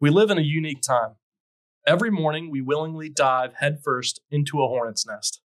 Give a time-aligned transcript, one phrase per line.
[0.00, 1.16] We live in a unique time.
[1.86, 5.42] Every morning, we willingly dive headfirst into a hornet's nest.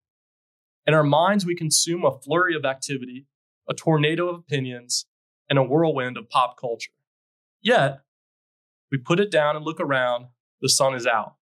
[0.86, 3.28] In our minds, we consume a flurry of activity,
[3.70, 5.06] a tornado of opinions,
[5.50, 6.92] and a whirlwind of pop culture.
[7.62, 8.02] Yet,
[8.92, 10.26] we put it down and look around,
[10.60, 11.36] the sun is out.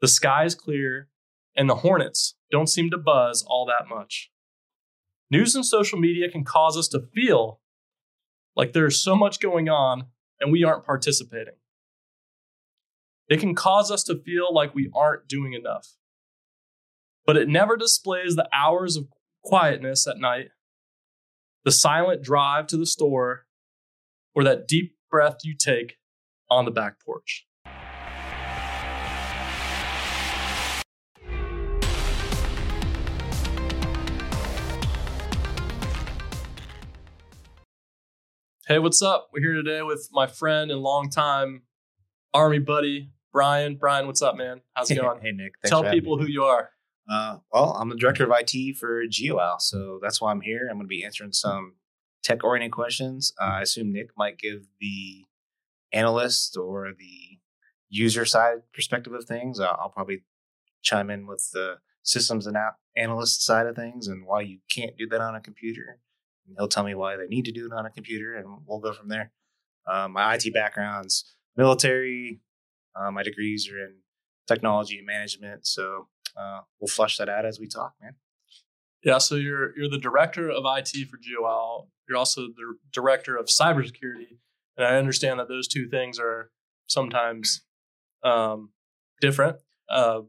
[0.00, 1.08] The sky is clear,
[1.56, 4.30] and the hornets don't seem to buzz all that much.
[5.28, 7.58] News and social media can cause us to feel
[8.54, 10.06] like there's so much going on
[10.40, 11.54] and we aren't participating.
[13.28, 15.96] It can cause us to feel like we aren't doing enough.
[17.26, 19.08] But it never displays the hours of
[19.44, 20.48] quietness at night,
[21.62, 23.44] the silent drive to the store,
[24.34, 25.98] or that deep breath you take
[26.48, 27.46] on the back porch.
[38.66, 39.28] Hey, what's up?
[39.34, 41.64] We're here today with my friend and longtime
[42.32, 43.76] Army buddy, Bryan.
[43.76, 44.60] Bryan, what's up, man?
[44.74, 45.20] How's it going?
[45.20, 45.52] hey, Nick.
[45.62, 46.24] Thanks Tell people me.
[46.24, 46.70] who you are.
[47.10, 50.68] Uh, well, I'm the director of IT for GeoOwl, so that's why I'm here.
[50.70, 51.74] I'm going to be answering some
[52.22, 53.32] tech-oriented questions.
[53.40, 55.24] Uh, I assume Nick might give the
[55.92, 57.38] analyst or the
[57.88, 59.58] user side perspective of things.
[59.58, 60.24] Uh, I'll probably
[60.82, 62.56] chime in with the systems and
[62.96, 66.00] analyst side of things and why you can't do that on a computer.
[66.46, 68.80] And he'll tell me why they need to do it on a computer, and we'll
[68.80, 69.32] go from there.
[69.86, 71.24] Uh, my IT background's
[71.56, 72.40] military.
[72.94, 73.96] Uh, my degrees are in
[74.46, 78.14] technology and management, so uh, we'll flush that out as we talk, man.
[79.02, 81.88] Yeah, so you're you're the director of IT for GeoOwl.
[82.08, 84.38] You're also the director of cybersecurity,
[84.76, 86.50] and I understand that those two things are
[86.88, 87.62] sometimes
[88.24, 88.70] um,
[89.20, 89.58] different.
[89.88, 90.22] Uh,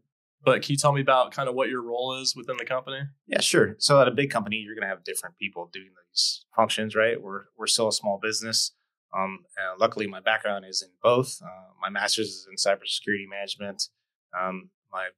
[0.43, 3.01] but can you tell me about kind of what your role is within the company?
[3.27, 3.75] Yeah, sure.
[3.79, 7.21] So at a big company, you're going to have different people doing these functions, right?
[7.21, 8.71] We're we're still a small business.
[9.15, 11.41] Um, and luckily, my background is in both.
[11.43, 13.89] Uh, my master's is in cybersecurity management.
[14.39, 15.09] Um, my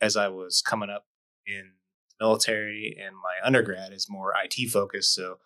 [0.00, 1.06] as I was coming up
[1.46, 1.72] in
[2.20, 5.14] military, and my undergrad is more IT focused.
[5.14, 5.38] So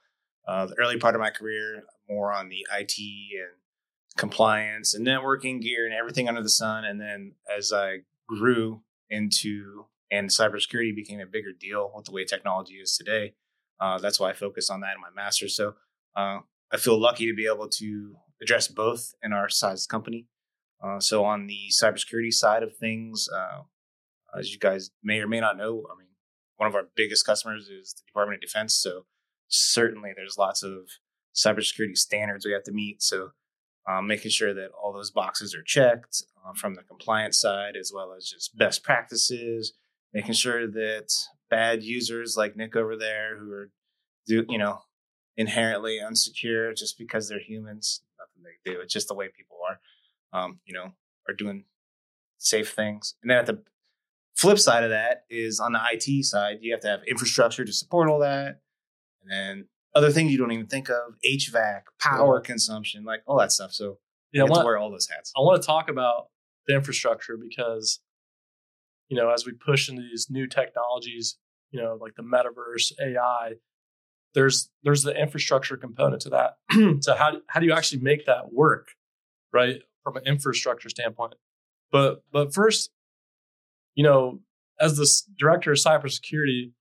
[0.46, 3.56] uh, the early part of my career, more on the IT and
[4.16, 6.84] compliance and networking gear and everything under the sun.
[6.84, 12.24] And then as I grew into and cybersecurity became a bigger deal with the way
[12.24, 13.34] technology is today.
[13.80, 15.56] Uh, that's why I focus on that in my master's.
[15.56, 15.74] So
[16.14, 16.40] uh,
[16.74, 20.26] I feel lucky to be able to address both in our size company.
[20.84, 23.62] Uh, so on the cybersecurity side of things, uh,
[24.36, 26.08] as you guys may or may not know, I mean,
[26.56, 28.74] one of our biggest customers is the Department of Defense.
[28.74, 29.06] So
[29.46, 30.88] certainly there's lots of
[31.32, 33.02] cybersecurity standards we have to meet.
[33.04, 33.30] So
[33.88, 37.92] um, making sure that all those boxes are checked uh, from the compliance side, as
[37.94, 39.74] well as just best practices,
[40.12, 41.06] making sure that
[41.48, 43.70] bad users like Nick over there, who are,
[44.26, 44.80] do you know,
[45.36, 48.80] inherently unsecure just because they're humans, nothing they do.
[48.80, 49.80] It's just the way people are,
[50.38, 50.92] um, you know,
[51.28, 51.64] are doing
[52.38, 53.14] safe things.
[53.22, 53.62] And then at the
[54.36, 57.72] flip side of that is on the IT side, you have to have infrastructure to
[57.72, 58.60] support all that,
[59.22, 63.52] and then other things you don't even think of, HVAC, power consumption, like all that
[63.52, 63.72] stuff.
[63.72, 63.98] So
[64.32, 65.32] Yeah, you I have to want, wear all those hats.
[65.36, 66.28] I want to talk about
[66.66, 68.00] the infrastructure because,
[69.08, 71.38] you know, as we push into these new technologies,
[71.70, 73.54] you know, like the metaverse, AI,
[74.34, 76.56] there's there's the infrastructure component to that.
[77.02, 78.88] so how how do you actually make that work,
[79.52, 81.34] right, from an infrastructure standpoint?
[81.90, 82.90] But but first,
[83.94, 84.40] you know,
[84.80, 85.08] as the
[85.38, 86.72] director of cybersecurity,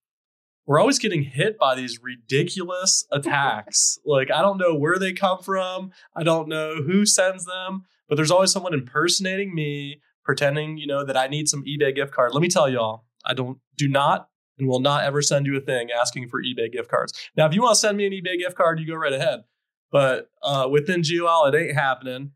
[0.65, 3.97] we're always getting hit by these ridiculous attacks.
[4.05, 5.91] like I don't know where they come from.
[6.15, 11.05] I don't know who sends them, but there's always someone impersonating me, pretending, you know,
[11.05, 12.33] that I need some eBay gift card.
[12.33, 15.61] Let me tell y'all, I don't do not and will not ever send you a
[15.61, 17.13] thing asking for eBay gift cards.
[17.35, 19.43] Now, if you want to send me an eBay gift card, you go right ahead.
[19.91, 22.31] But uh, within GeoOwl, it ain't happening.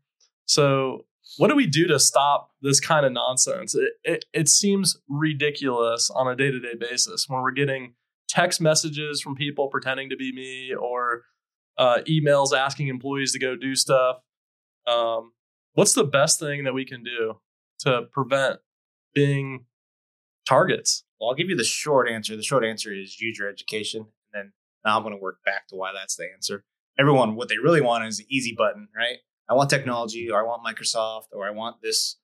[0.46, 1.06] So,
[1.36, 3.74] what do we do to stop this kind of nonsense?
[3.74, 7.94] It, it, it seems ridiculous on a day to day basis when we're getting
[8.28, 11.24] text messages from people pretending to be me or
[11.76, 14.18] uh, emails asking employees to go do stuff.
[14.86, 15.32] Um,
[15.74, 17.40] what's the best thing that we can do
[17.80, 18.60] to prevent
[19.14, 19.64] being
[20.46, 21.04] targets?
[21.20, 22.36] Well, I'll give you the short answer.
[22.36, 24.06] The short answer is user education.
[24.32, 24.52] And then
[24.84, 26.64] now I'm going to work back to why that's the answer.
[26.98, 29.18] Everyone, what they really want is the easy button, right?
[29.48, 32.16] I want technology, or I want Microsoft, or I want this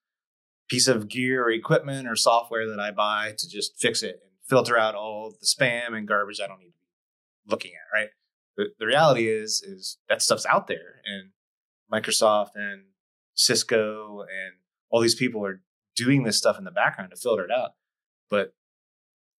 [0.68, 4.30] piece of gear or equipment or software that I buy to just fix it and
[4.46, 8.08] filter out all the spam and garbage I don't need to be looking at, right?
[8.56, 11.30] The, the reality is, is that stuff's out there, and
[11.92, 12.84] Microsoft and
[13.34, 14.54] Cisco and
[14.90, 15.60] all these people are
[15.96, 17.70] doing this stuff in the background to filter it out.
[18.30, 18.54] But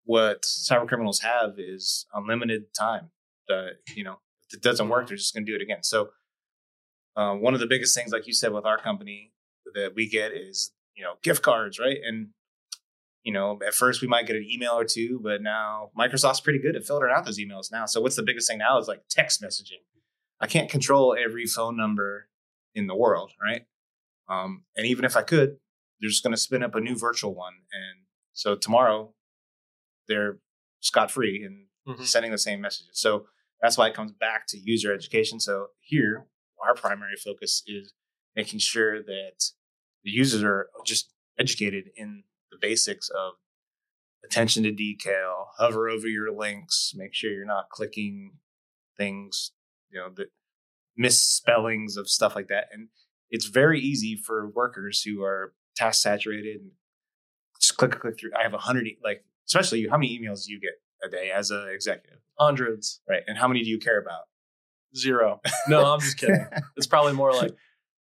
[0.04, 3.10] what cyber criminals have is unlimited time.
[3.50, 4.18] Uh, you know,
[4.48, 5.82] if it doesn't work, they're just going to do it again.
[5.82, 6.10] So,
[7.16, 9.32] uh, one of the biggest things, like you said, with our company
[9.74, 11.98] that we get is you know gift cards, right?
[12.04, 12.28] And
[13.22, 16.58] you know, at first we might get an email or two, but now Microsoft's pretty
[16.58, 17.86] good at filtering out those emails now.
[17.86, 19.80] So what's the biggest thing now is like text messaging.
[20.40, 22.28] I can't control every phone number
[22.74, 23.62] in the world, right?
[24.28, 25.56] Um, and even if I could,
[26.00, 29.14] they're just going to spin up a new virtual one, and so tomorrow
[30.08, 30.38] they're
[30.80, 32.04] scot free and mm-hmm.
[32.04, 32.90] sending the same messages.
[32.94, 33.26] So
[33.60, 35.40] that's why it comes back to user education.
[35.40, 36.26] So here,
[36.66, 37.92] our primary focus is
[38.36, 39.50] making sure that
[40.02, 43.34] the users are just educated in the basics of
[44.24, 48.32] attention to detail, hover over your links, make sure you're not clicking
[48.96, 49.52] things,
[49.90, 50.26] you know, the
[50.96, 52.68] misspellings of stuff like that.
[52.72, 52.88] And
[53.30, 56.70] it's very easy for workers who are task saturated and
[57.60, 58.30] just click, click through.
[58.38, 61.30] I have a hundred, like, especially you, how many emails do you get a day
[61.30, 62.20] as an executive?
[62.38, 63.00] Hundreds.
[63.08, 63.22] Right.
[63.26, 64.22] And how many do you care about?
[64.96, 65.40] Zero.
[65.68, 66.46] No, I'm just kidding.
[66.76, 67.54] it's probably more like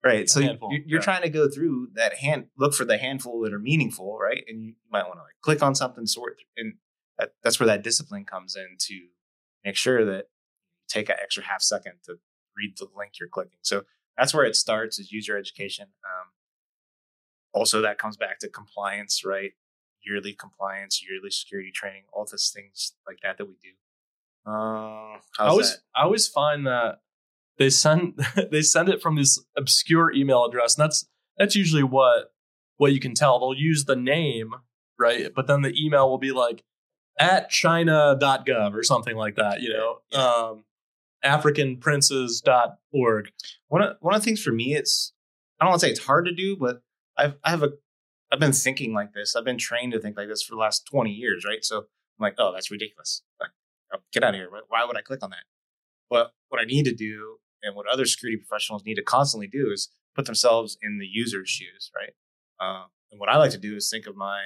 [0.04, 0.28] right.
[0.28, 0.98] So you're, you're yeah.
[1.00, 4.44] trying to go through that hand, look for the handful that are meaningful, right?
[4.46, 6.74] And you might want to like click on something, sort, through, and
[7.18, 8.94] that, that's where that discipline comes in to
[9.64, 12.18] make sure that you take an extra half second to
[12.56, 13.58] read the link you're clicking.
[13.62, 13.82] So
[14.16, 15.86] that's where it starts is user education.
[16.04, 16.28] Um,
[17.52, 19.52] also, that comes back to compliance, right?
[20.04, 24.50] Yearly compliance, yearly security training, all those things like that that we do.
[24.50, 25.80] Uh, I always that?
[25.94, 27.00] I always find that
[27.58, 28.18] they send
[28.50, 31.06] they send it from this obscure email address, and that's
[31.36, 32.32] that's usually what
[32.76, 33.38] what you can tell.
[33.38, 34.54] They'll use the name,
[34.98, 35.32] right?
[35.34, 36.64] But then the email will be like
[37.18, 39.98] at china.gov or something like that, you know.
[40.18, 40.64] Um,
[41.24, 43.32] africanprinces.org.
[43.68, 45.12] One of one of the things for me it's
[45.60, 46.82] I don't want to say it's hard to do, but
[47.16, 47.72] I've I have a
[48.30, 49.34] I've been thinking like this.
[49.34, 51.64] I've been trained to think like this for the last 20 years, right?
[51.64, 51.84] So I'm
[52.20, 53.22] like, oh, that's ridiculous.
[53.90, 54.50] Oh, get out of here.
[54.68, 55.44] Why would I click on that?
[56.10, 59.70] But what I need to do and what other security professionals need to constantly do
[59.72, 62.12] is put themselves in the user's shoes, right?
[62.60, 64.40] Uh, and what I like to do is think of my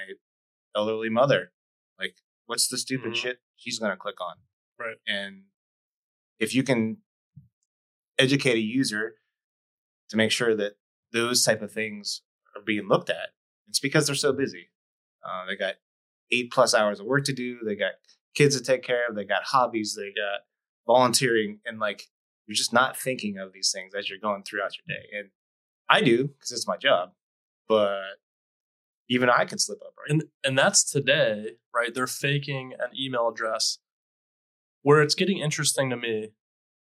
[0.73, 1.51] elderly mother.
[1.99, 2.15] Like,
[2.45, 3.15] what's the stupid mm-hmm.
[3.15, 4.35] shit she's going to click on?
[4.79, 4.95] Right.
[5.07, 5.43] And
[6.39, 6.97] if you can
[8.17, 9.15] educate a user
[10.09, 10.73] to make sure that
[11.11, 12.21] those type of things
[12.55, 13.29] are being looked at,
[13.73, 14.69] it's because they're so busy.
[15.27, 15.73] Uh, they got
[16.31, 17.57] eight plus hours of work to do.
[17.65, 17.93] They got
[18.35, 19.15] kids to take care of.
[19.15, 19.95] They got hobbies.
[19.97, 20.41] They got
[20.85, 22.03] volunteering, and like
[22.45, 25.05] you're just not thinking of these things as you're going throughout your day.
[25.17, 25.29] And
[25.89, 27.13] I do because it's my job,
[27.67, 27.99] but
[29.09, 30.11] even I can slip up, right?
[30.11, 31.95] And and that's today, right?
[31.95, 33.79] They're faking an email address.
[34.83, 36.29] Where it's getting interesting to me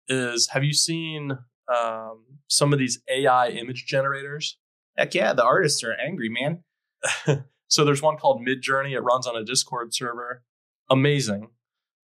[0.08, 4.60] is have you seen um, some of these AI image generators?
[4.96, 6.64] Heck yeah, the artists are angry, man.
[7.68, 8.92] so there's one called Midjourney.
[8.92, 10.44] It runs on a Discord server.
[10.90, 11.50] Amazing.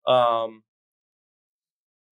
[0.07, 0.63] Um,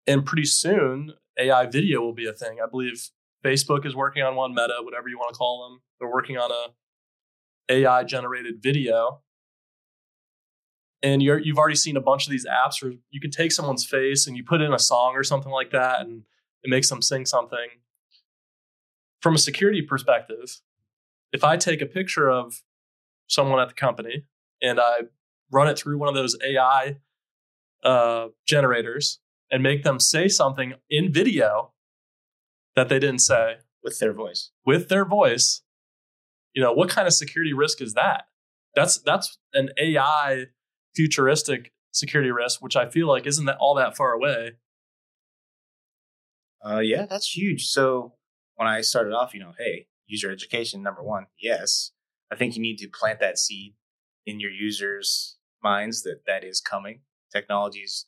[0.08, 2.58] and pretty soon, AI video will be a thing.
[2.64, 3.10] I believe
[3.44, 5.82] Facebook is working on one, Meta, whatever you want to call them.
[6.00, 9.22] They're working on a AI generated video.
[11.02, 13.86] And you have already seen a bunch of these apps where you can take someone's
[13.86, 16.24] face and you put in a song or something like that, and
[16.62, 17.70] it makes them sing something.
[19.22, 20.60] From a security perspective,
[21.32, 22.64] if I take a picture of
[23.30, 24.26] someone at the company
[24.62, 25.04] and I
[25.52, 26.98] run it through one of those AI
[27.84, 29.20] uh, generators
[29.52, 31.72] and make them say something in video
[32.76, 34.52] that they didn't say with their voice.
[34.66, 35.62] With their voice,
[36.54, 38.26] you know, what kind of security risk is that?
[38.76, 40.46] That's that's an AI
[40.96, 44.54] futuristic security risk, which I feel like isn't that all that far away.
[46.64, 47.68] Uh, yeah, that's huge.
[47.68, 48.14] So
[48.56, 51.92] when I started off, you know, hey, user education number one, yes,
[52.32, 53.74] I think you need to plant that seed
[54.26, 57.02] in your users' minds that that is coming.
[57.32, 58.06] Technology is,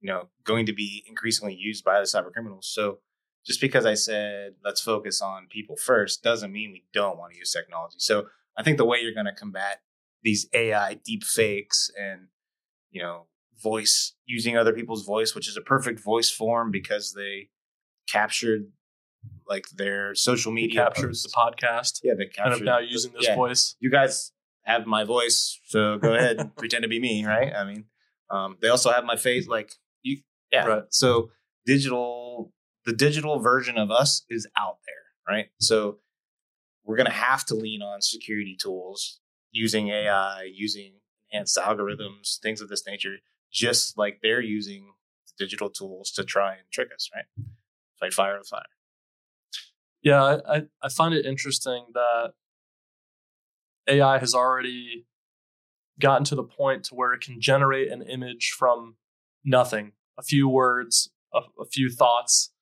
[0.00, 2.68] you know, going to be increasingly used by the cyber criminals.
[2.72, 2.98] So
[3.44, 7.38] just because I said let's focus on people first doesn't mean we don't want to
[7.38, 7.96] use technology.
[7.98, 9.80] So I think the way you're going to combat
[10.22, 12.28] these AI deep fakes and
[12.90, 13.26] you know
[13.62, 17.50] voice using other people's voice, which is a perfect voice form because they
[18.08, 18.72] captured
[19.48, 22.00] like their social media captures the podcast.
[22.02, 22.56] Yeah, they captured.
[22.56, 23.76] And now using this yeah, voice.
[23.80, 24.32] You guys
[24.64, 27.52] have my voice, so go ahead and pretend to be me, right?
[27.54, 27.84] I mean,
[28.30, 29.46] um, they also have my face.
[29.46, 30.18] Like you,
[30.52, 30.66] yeah.
[30.66, 30.82] Right.
[30.90, 31.30] So
[31.64, 32.52] digital,
[32.84, 35.46] the digital version of us is out there, right?
[35.60, 35.98] So
[36.84, 39.20] we're gonna have to lean on security tools
[39.52, 40.94] using AI, using
[41.30, 43.16] enhanced algorithms, things of this nature,
[43.52, 44.92] just like they're using
[45.38, 47.24] digital tools to try and trick us, right?
[48.00, 48.62] Fight fire with fire.
[50.06, 52.34] Yeah, I, I find it interesting that
[53.88, 55.04] AI has already
[55.98, 58.94] gotten to the point to where it can generate an image from
[59.44, 62.52] nothing, a few words, a, a few thoughts.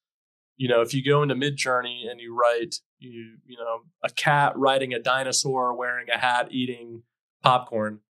[0.57, 4.57] You know, if you go into Midjourney and you write, you you know a cat
[4.57, 7.03] riding a dinosaur wearing a hat eating
[7.43, 8.01] popcorn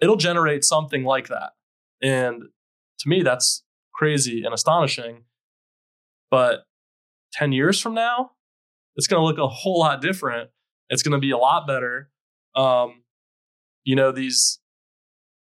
[0.00, 1.50] it'll generate something like that.
[2.00, 2.44] And
[3.00, 5.24] to me that's crazy and astonishing.
[6.30, 6.66] But
[7.32, 8.35] 10 years from now
[8.96, 10.50] it's going to look a whole lot different.
[10.88, 12.10] It's going to be a lot better.
[12.54, 13.02] Um,
[13.84, 14.58] you know these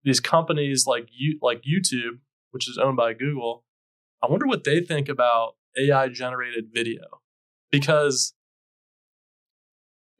[0.03, 2.19] these companies like you like youtube
[2.51, 3.65] which is owned by google
[4.23, 7.03] i wonder what they think about ai generated video.
[7.71, 8.35] Because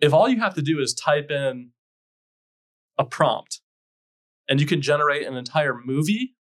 [0.01, 1.71] if all you have to do is type in
[2.99, 3.61] a prompt
[4.49, 6.35] and you can generate an entire movie,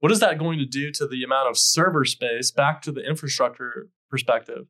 [0.00, 3.06] what is that going to do to the amount of server space back to the
[3.06, 4.66] infrastructure perspective?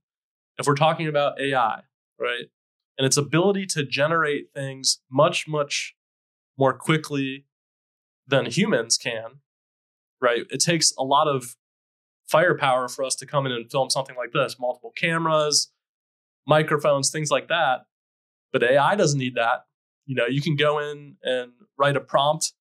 [0.58, 1.82] If we're talking about AI,
[2.18, 2.46] right?
[2.96, 5.94] And its ability to generate things much, much
[6.56, 7.46] more quickly
[8.26, 9.40] than humans can,
[10.20, 10.44] right?
[10.50, 11.56] It takes a lot of
[12.26, 15.72] firepower for us to come in and film something like this multiple cameras,
[16.46, 17.86] microphones, things like that.
[18.52, 19.64] But AI doesn't need that.
[20.06, 22.52] You know, you can go in and write a prompt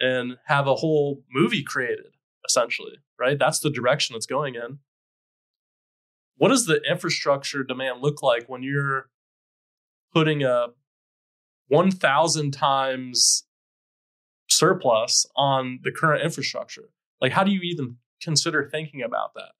[0.00, 2.16] and have a whole movie created,
[2.46, 3.38] essentially, right?
[3.38, 4.78] That's the direction it's going in.
[6.42, 9.08] What does the infrastructure demand look like when you're
[10.12, 10.70] putting a
[11.68, 13.44] 1,000 times
[14.48, 16.88] surplus on the current infrastructure?
[17.20, 19.52] Like, how do you even consider thinking about that?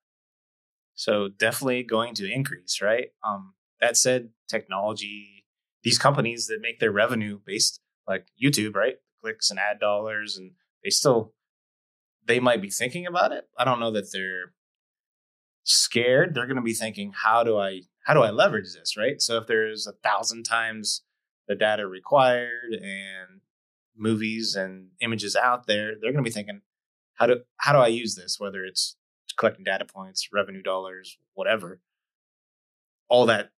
[0.96, 3.10] So definitely going to increase, right?
[3.24, 5.44] Um, that said, technology,
[5.84, 8.96] these companies that make their revenue based like YouTube, right?
[9.20, 11.32] Clicks and ad dollars, and they still
[12.26, 13.44] they might be thinking about it.
[13.56, 14.52] I don't know that they're
[15.64, 16.35] scared.
[16.35, 19.21] They're going to be thinking, how do I how do I leverage this, right?
[19.21, 21.02] So if there's a thousand times
[21.47, 23.40] the data required and
[23.97, 26.62] movies and images out there, they're going to be thinking,
[27.14, 28.38] how do how do I use this?
[28.38, 28.97] Whether it's
[29.37, 31.81] collecting data points, revenue dollars, whatever.
[33.09, 33.50] All that,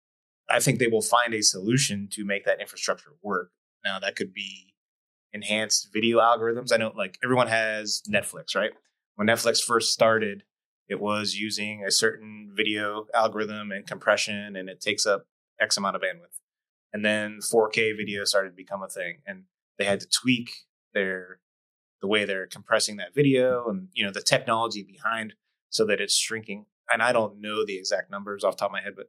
[0.49, 3.51] I think they will find a solution to make that infrastructure work.
[3.85, 4.75] Now that could be
[5.33, 6.73] enhanced video algorithms.
[6.73, 8.73] I know like everyone has Netflix, right?
[9.17, 10.43] When Netflix first started,
[10.89, 15.27] it was using a certain video algorithm and compression, and it takes up
[15.61, 16.41] X amount of bandwidth.
[16.93, 19.45] And then 4K video started to become a thing, and
[19.79, 20.51] they had to tweak
[20.93, 21.41] their
[22.01, 25.33] the way they're compressing that video and you know the technology behind
[25.71, 26.67] so that it's shrinking.
[26.93, 29.07] And I don't know the exact numbers off the top of my head, but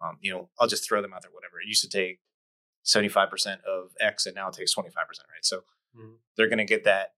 [0.00, 1.32] um, you know I'll just throw them out there.
[1.32, 2.20] Whatever it used to take
[2.82, 5.26] seventy five percent of X, and now it takes twenty five percent.
[5.28, 5.58] Right, so
[5.96, 6.14] mm-hmm.
[6.36, 7.14] they're going to get that.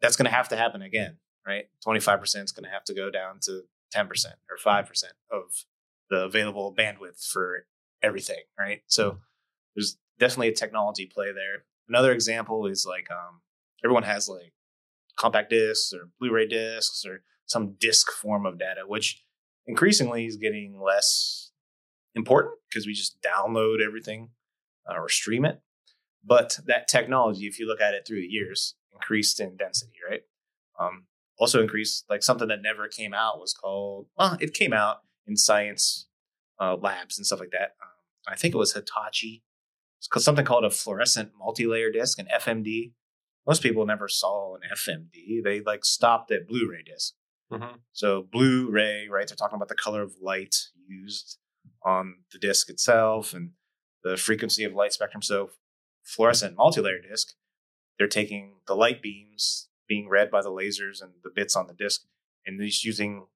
[0.00, 1.64] That's going to have to happen again, right?
[1.82, 4.86] Twenty five percent is going to have to go down to ten percent or five
[4.86, 5.64] percent of
[6.10, 7.66] the available bandwidth for
[8.02, 8.82] everything, right?
[8.86, 9.18] So mm-hmm.
[9.74, 11.64] there's definitely a technology play there.
[11.88, 13.40] Another example is like um,
[13.82, 14.52] everyone has like
[15.16, 19.24] compact discs or Blu-ray discs or some disk form of data, which
[19.66, 21.50] increasingly is getting less
[22.14, 24.30] important because we just download everything
[24.88, 25.60] uh, or stream it.
[26.24, 30.22] But that technology, if you look at it through the years, increased in density, right?
[30.78, 31.04] Um,
[31.38, 35.36] also increased, like something that never came out was called, well, it came out in
[35.36, 36.06] science
[36.60, 37.76] uh, labs and stuff like that.
[37.82, 37.88] Um,
[38.26, 39.44] I think it was Hitachi.
[39.98, 42.92] It's called something called a fluorescent multi-layer disk, an FMD
[43.48, 45.42] most people never saw an FMD.
[45.42, 47.14] They like stopped at Blu-ray disc.
[47.50, 47.76] Mm-hmm.
[47.94, 49.26] So Blu-ray, right?
[49.26, 50.54] They're talking about the color of light
[50.86, 51.38] used
[51.82, 53.52] on the disc itself and
[54.04, 55.22] the frequency of light spectrum.
[55.22, 55.50] So
[56.02, 57.32] fluorescent multi-layer disc,
[57.98, 61.74] they're taking the light beams being read by the lasers and the bits on the
[61.74, 62.02] disc,
[62.46, 63.26] and they're using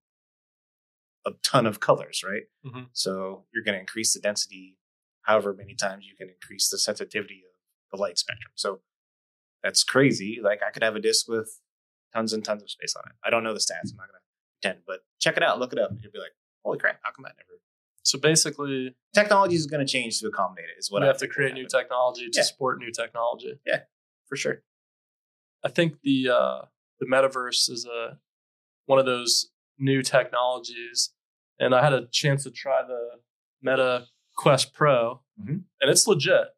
[1.24, 2.42] a ton of colors, right?
[2.66, 2.84] Mm-hmm.
[2.92, 4.76] So you're going to increase the density
[5.22, 8.52] however many times you can increase the sensitivity of the light spectrum.
[8.54, 8.80] So
[9.62, 10.40] that's crazy.
[10.42, 11.60] Like I could have a disc with
[12.12, 13.14] tons and tons of space on it.
[13.24, 13.92] I don't know the stats.
[13.92, 14.18] I'm not gonna
[14.60, 15.92] pretend, but check it out, look it up.
[16.00, 16.32] You'll be like,
[16.64, 17.60] holy crap, how come that never?
[18.04, 20.78] So basically, technology is going to change to accommodate it.
[20.78, 22.42] Is what you I have to create new technology to yeah.
[22.42, 23.60] support new technology.
[23.64, 23.82] Yeah,
[24.26, 24.62] for sure.
[25.64, 26.62] I think the uh,
[27.00, 28.18] the metaverse is a
[28.86, 31.12] one of those new technologies,
[31.58, 33.18] and I had a chance to try the
[33.62, 35.58] Meta Quest Pro, mm-hmm.
[35.80, 36.48] and it's legit.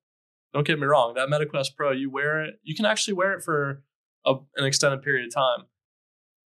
[0.53, 1.15] Don't get me wrong.
[1.15, 3.83] That Meta Quest Pro, you wear it, you can actually wear it for
[4.25, 5.67] a, an extended period of time.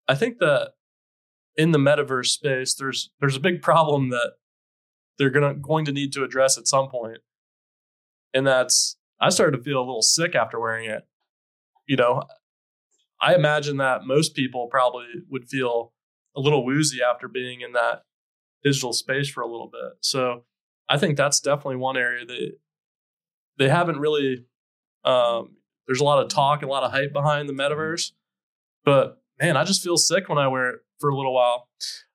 [0.09, 0.73] I think that
[1.57, 4.33] in the metaverse space, there's there's a big problem that
[5.19, 7.19] they're gonna going to need to address at some point,
[8.33, 11.03] and that's I started to feel a little sick after wearing it.
[11.87, 12.23] You know,
[13.21, 15.93] I imagine that most people probably would feel
[16.37, 18.03] a little woozy after being in that
[18.63, 19.93] digital space for a little bit.
[20.01, 20.45] So
[20.89, 22.53] I think that's definitely one area that
[23.59, 24.45] they haven't really.
[25.05, 25.57] Um,
[25.87, 28.13] there's a lot of talk and a lot of hype behind the metaverse,
[28.85, 31.69] but man, I just feel sick when I wear it for a little while.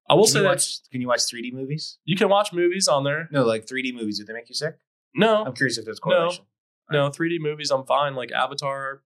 [0.09, 1.97] I will Can say that watch, can you watch 3D movies?
[2.03, 3.29] you can watch movies on there.
[3.31, 4.19] No, like 3D movies.
[4.19, 4.75] Do they make you sick?
[5.15, 6.11] No, I'm curious if there's No.
[6.11, 6.45] correlation.
[6.91, 8.13] no, 3D movies I'm fine.
[8.15, 9.01] Like Avatar,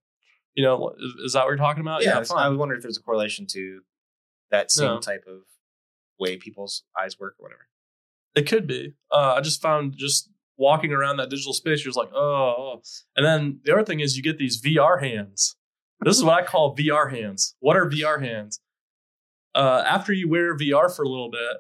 [0.57, 2.01] you know, is, that what you're talking about?
[2.01, 3.81] yeah, yeah I was wondering if there's a correlation to
[4.49, 4.99] that same No.
[4.99, 5.41] type of
[6.19, 7.67] way people's eyes work or whatever.
[8.35, 8.95] It could be.
[9.11, 12.81] Uh, I just found just walking around that digital space, you're just like, oh, oh.
[13.15, 15.55] And then the other thing is you get these VR hands.
[16.01, 17.55] This is what I call VR hands.
[17.59, 18.59] What are VR hands?
[19.53, 21.57] Uh, after you wear VR for a little bit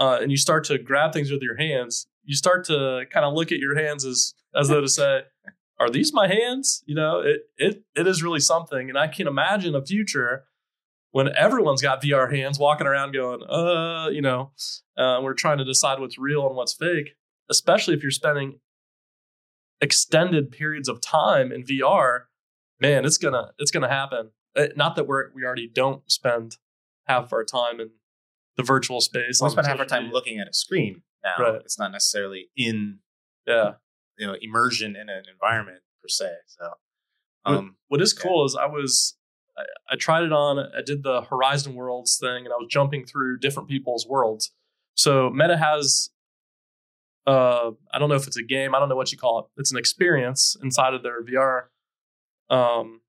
[0.00, 3.34] uh, and you start to grab things with your hands, you start to kind of
[3.34, 5.22] look at your hands as as though to say,
[5.78, 9.26] "Are these my hands?" You know, it it it is really something, and I can
[9.26, 10.44] imagine a future
[11.10, 14.52] when everyone's got VR hands walking around going, "Uh," you know,
[14.96, 17.16] uh, we're trying to decide what's real and what's fake,
[17.50, 18.60] especially if you're spending
[19.80, 22.24] extended periods of time in VR.
[22.80, 24.30] Man, it's gonna it's gonna happen.
[24.54, 26.56] Uh, Not that we're we already don't spend
[27.06, 27.90] half of our time in
[28.56, 29.40] the virtual space.
[29.40, 31.34] We spend half our time looking at a screen now.
[31.38, 31.60] Right.
[31.62, 33.00] It's not necessarily in
[33.46, 33.74] Yeah.
[34.18, 36.30] You know immersion in an environment per se.
[36.46, 36.64] So,
[37.44, 38.22] What- um, What is Yeah.
[38.24, 39.16] cool is I was
[39.58, 40.58] I, I tried it on.
[40.58, 44.52] I did the Horizon Worlds thing, and I was jumping through different people's worlds.
[44.94, 46.10] So Meta has,
[47.26, 48.74] uh, I don't know if it's a game.
[48.74, 49.60] I don't know what you call it.
[49.60, 51.70] It's an experience inside of their VR
[52.50, 53.00] um,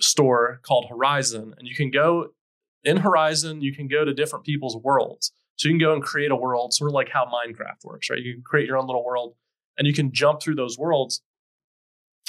[0.00, 2.28] store called Horizon, and you can go
[2.84, 3.60] in Horizon.
[3.60, 5.32] You can go to different people's worlds.
[5.56, 8.18] So you can go and create a world, sort of like how Minecraft works, right?
[8.18, 9.34] You can create your own little world,
[9.78, 11.22] and you can jump through those worlds.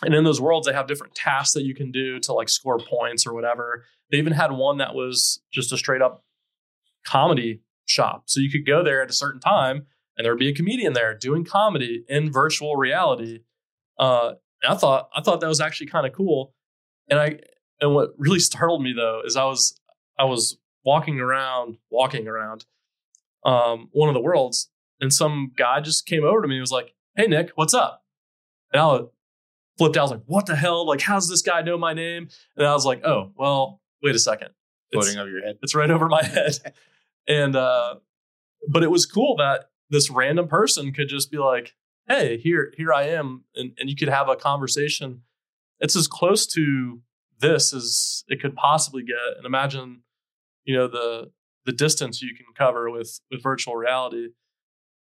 [0.03, 2.79] And in those worlds they have different tasks that you can do to like score
[2.79, 3.85] points or whatever.
[4.11, 6.23] They even had one that was just a straight up
[7.05, 8.23] comedy shop.
[8.27, 9.85] So you could go there at a certain time
[10.17, 13.39] and there would be a comedian there doing comedy in virtual reality.
[13.97, 14.33] Uh
[14.67, 16.53] i thought i thought that was actually kind of cool.
[17.09, 17.39] And i
[17.79, 19.79] and what really startled me though is i was
[20.17, 22.65] i was walking around walking around
[23.45, 24.69] um one of the worlds
[25.01, 28.03] and some guy just came over to me and was like hey nick what's up
[28.71, 28.99] and i
[29.77, 30.01] flipped out.
[30.01, 30.87] I was like, what the hell?
[30.87, 32.29] Like, how's this guy know my name?
[32.55, 34.49] And I was like, oh, well, wait a second.
[34.91, 35.57] It's, floating over your head.
[35.61, 36.73] it's right over my head.
[37.27, 37.95] and, uh,
[38.69, 41.73] but it was cool that this random person could just be like,
[42.07, 43.43] hey, here, here I am.
[43.55, 45.21] And, and you could have a conversation.
[45.79, 47.01] It's as close to
[47.39, 49.37] this as it could possibly get.
[49.37, 50.01] And imagine,
[50.63, 51.31] you know, the,
[51.65, 54.29] the distance you can cover with, with virtual reality.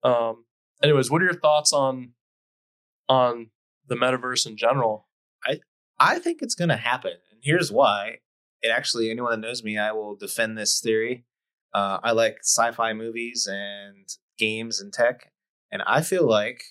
[0.03, 0.45] Um,
[0.83, 2.13] anyways, what are your thoughts on,
[3.07, 3.49] on
[3.87, 5.07] the metaverse in general?
[5.45, 5.59] I
[5.99, 8.17] I think it's going to happen, and here's why.
[8.61, 11.25] It actually, anyone that knows me, I will defend this theory.
[11.73, 15.31] Uh, I like sci-fi movies and games and tech,
[15.71, 16.63] and I feel like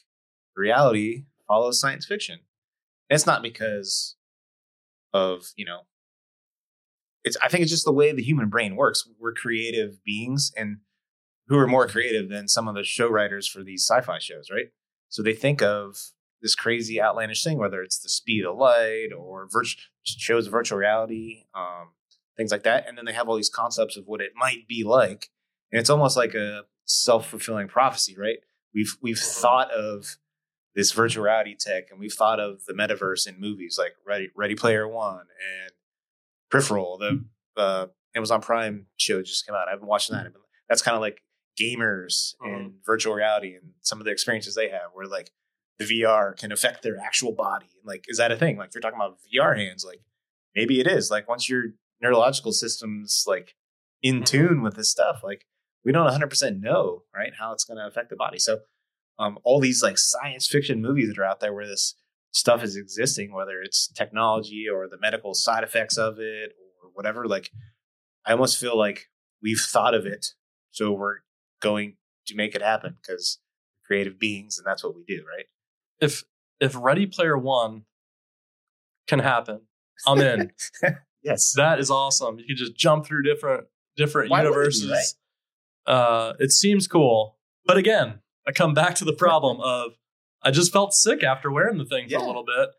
[0.57, 2.41] reality follows science fiction.
[3.09, 4.17] And it's not because
[5.13, 5.81] of you know.
[7.25, 7.37] It's.
[7.43, 9.09] I think it's just the way the human brain works.
[9.19, 10.79] We're creative beings, and
[11.51, 14.67] who are more creative than some of the show writers for these sci-fi shows, right?
[15.09, 15.97] So they think of
[16.41, 20.79] this crazy outlandish thing, whether it's the speed of light or virtu- shows of virtual
[20.79, 21.91] reality, um,
[22.37, 22.89] things like that.
[22.89, 25.29] And then they have all these concepts of what it might be like,
[25.73, 28.39] and it's almost like a self fulfilling prophecy, right?
[28.73, 30.17] We've we've thought of
[30.77, 34.55] this virtual reality tech, and we've thought of the metaverse in movies like Ready Ready
[34.55, 35.73] Player One and
[36.49, 36.97] Peripheral.
[36.99, 37.25] The
[37.57, 39.67] uh, Amazon Prime show just came out.
[39.67, 40.29] I haven't watched that.
[40.69, 41.21] That's kind of like
[41.59, 45.31] gamers and virtual reality and some of the experiences they have, where like
[45.79, 47.71] the VR can affect their actual body.
[47.85, 48.57] Like, is that a thing?
[48.59, 50.01] Like, if you're talking about VR hands, like
[50.55, 51.11] maybe it is.
[51.11, 51.65] Like, once your
[52.03, 53.55] neurological system's like
[54.03, 54.27] in Mhm.
[54.27, 55.47] tune with this stuff, like
[55.85, 58.39] we don't 100% know, right, how it's going to affect the body.
[58.39, 58.61] So,
[59.19, 61.95] um, all these like science fiction movies that are out there where this
[62.33, 67.27] stuff is existing, whether it's technology or the medical side effects of it or whatever,
[67.27, 67.51] like
[68.25, 69.09] I almost feel like
[69.43, 70.27] we've thought of it,
[70.71, 71.17] so we're
[71.61, 71.97] going
[72.27, 73.39] to make it happen because
[73.85, 75.47] creative beings, and that's what we do, right?
[76.01, 76.25] If
[76.61, 77.85] if Ready Player One
[79.07, 79.63] can happen,
[80.07, 80.53] I'm in.
[81.23, 81.53] yes.
[81.57, 82.39] that is awesome.
[82.39, 83.65] You can just jump through different
[83.97, 85.17] different Why wouldn't it universes.
[85.87, 89.93] Uh, it seems cool, but again, I come back to the problem of
[90.43, 92.25] I just felt sick after wearing the thing for Yeah.
[92.25, 92.71] a little bit,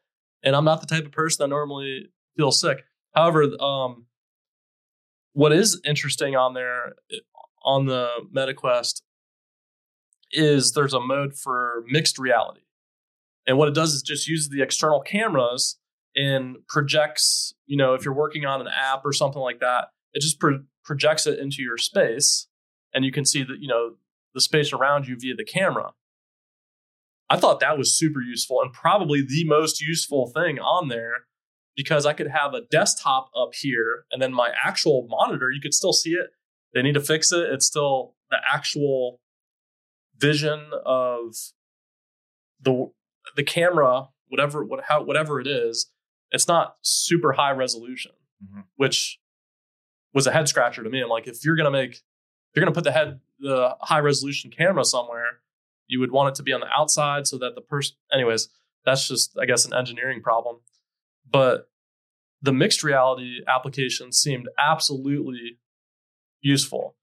[0.43, 2.83] and I'm not the type of person that normally feels sick.
[3.13, 4.05] However, um,
[5.33, 6.93] what is interesting on there
[7.63, 9.01] on the MetaQuest
[10.31, 12.61] is there's a mode for mixed reality.
[13.47, 15.77] And what it does is just uses the external cameras
[16.15, 20.21] and projects, you know, if you're working on an app or something like that, it
[20.21, 22.47] just pro- projects it into your space
[22.93, 23.95] and you can see that, you know,
[24.33, 25.91] the space around you via the camera.
[27.29, 31.25] I thought that was super useful and probably the most useful thing on there
[31.75, 35.73] because I could have a desktop up here and then my actual monitor, you could
[35.73, 36.31] still see it.
[36.73, 37.49] They need to fix it.
[37.51, 39.19] It's still the actual
[40.17, 41.35] vision of
[42.61, 42.91] the
[43.35, 45.91] the camera, whatever what how whatever it is.
[46.31, 48.65] It's not super high resolution, Mhm.
[48.75, 49.19] which
[50.13, 51.01] was a head scratcher to me.
[51.01, 52.01] I'm like, if you're gonna make, if
[52.55, 55.41] you're gonna put the head the high resolution camera somewhere,
[55.87, 57.95] you would want it to be on the outside so that the person.
[58.13, 58.49] Anyways,
[58.85, 60.61] that's just I guess an engineering problem.
[61.29, 61.69] But
[62.41, 65.59] the mixed reality application seemed absolutely
[66.41, 66.95] useful.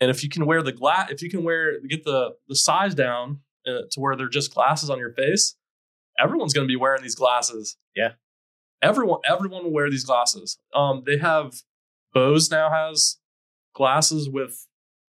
[0.00, 2.94] And if you can wear the glass, if you can wear get the the size
[2.94, 5.56] down uh, to where they're just glasses on your face,
[6.18, 7.76] everyone's going to be wearing these glasses.
[7.96, 8.12] Yeah.
[8.82, 10.58] everyone everyone will wear these glasses.
[10.74, 11.62] Um, they have
[12.14, 13.18] Bose now has
[13.74, 14.66] glasses with,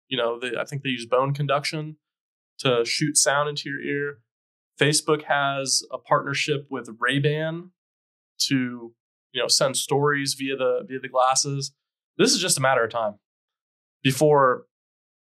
[0.08, 1.96] you know, they, I think they use bone conduction
[2.58, 4.18] to shoot sound into your ear.
[4.80, 7.70] Facebook has a partnership with Ray Ban
[8.48, 8.94] to,
[9.32, 11.72] you know, send stories via the via the glasses.
[12.18, 13.14] This is just a matter of time
[14.02, 14.64] before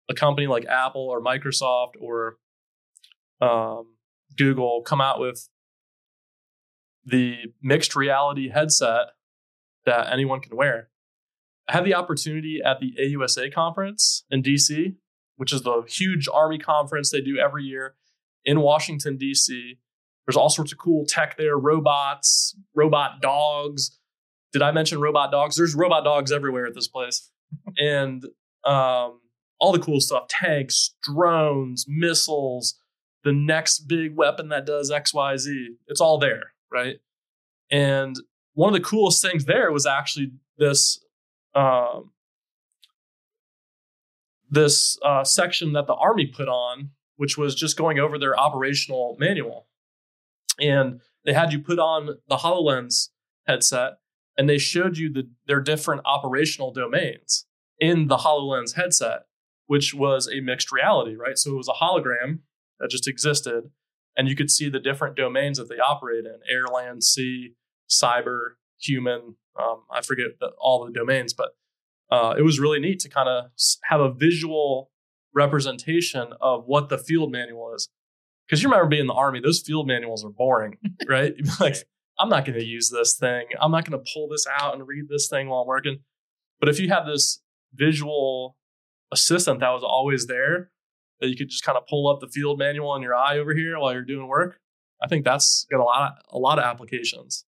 [0.10, 2.38] a company like Apple or Microsoft or
[3.42, 3.96] um,
[4.38, 5.50] Google come out with
[7.06, 9.08] the mixed reality headset
[9.86, 10.90] that anyone can wear.
[11.68, 14.96] I had the opportunity at the AUSA conference in DC,
[15.36, 17.96] which is the huge Army conference they do every year
[18.44, 19.78] in Washington, DC.
[20.26, 24.00] There's all sorts of cool tech there robots, robot dogs.
[24.56, 25.58] Did I mention robot dogs?
[25.58, 27.30] There's robot dogs everywhere at this place.
[27.78, 28.24] and
[28.64, 29.20] um,
[29.60, 32.80] all the cool stuff tanks, drones, missiles,
[33.26, 35.66] the next big weapon that does XYZ.
[35.88, 36.96] It's all there, right?
[37.70, 38.16] And
[38.54, 41.04] one of the coolest things there was actually this
[41.54, 42.12] um,
[44.50, 49.18] this uh, section that the army put on, which was just going over their operational
[49.20, 49.68] manual,
[50.62, 53.10] and they had you put on the HoloLens
[53.48, 53.96] headset,
[54.38, 57.46] and they showed you the their different operational domains
[57.80, 59.22] in the HoloLens headset,
[59.68, 61.38] which was a mixed reality, right?
[61.38, 62.40] So it was a hologram
[62.80, 63.72] that just existed,
[64.18, 67.54] and you could see the different domains that they operate in air, land, sea,
[67.90, 69.36] cyber, human.
[69.60, 71.56] Um, I forget the, all the domains, but
[72.12, 73.46] uh, it was really neat to kind of
[73.84, 74.92] have a visual
[75.34, 77.90] representation of what the field manual is.
[78.48, 81.34] Because you remember being in the army, those field manuals are boring, right?
[81.60, 81.78] Like,
[82.20, 83.48] I'm not going to use this thing.
[83.60, 86.00] I'm not going to pull this out and read this thing while I'm working.
[86.60, 87.42] But if you have this
[87.74, 88.58] visual
[89.12, 90.72] assistant that was always there,
[91.20, 93.54] that you could just kind of pull up the field manual in your eye over
[93.54, 94.60] here while you're doing work,
[95.02, 97.46] I think that's got a lot of a lot of applications.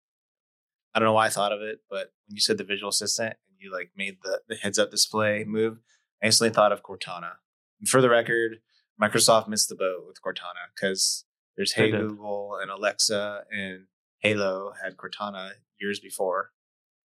[0.93, 3.35] I don't know why I thought of it, but when you said the visual assistant
[3.47, 5.77] and you like made the, the heads up display move,
[6.21, 7.33] I instantly thought of Cortana.
[7.79, 8.59] And for the record,
[9.01, 11.25] Microsoft missed the boat with Cortana because
[11.55, 11.91] there's Hey.
[11.91, 13.85] Google and Alexa and
[14.19, 16.51] Halo had Cortana years before.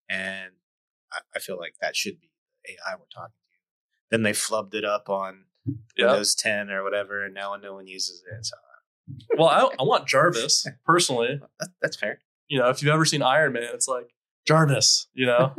[0.09, 0.51] And
[1.11, 2.29] I, I feel like that should be
[2.65, 3.59] the AI we're talking to.
[4.11, 5.45] Then they flubbed it up on
[5.95, 6.07] Yeah.
[6.07, 8.45] Windows 10 or whatever, and now no one uses it.
[8.45, 8.55] So
[9.37, 11.39] Well, I, I want Jarvis personally.
[11.59, 12.19] that, that's fair.
[12.47, 14.13] You know, if you've ever seen Iron Man, it's like
[14.45, 15.07] Jarvis.
[15.13, 15.55] You know,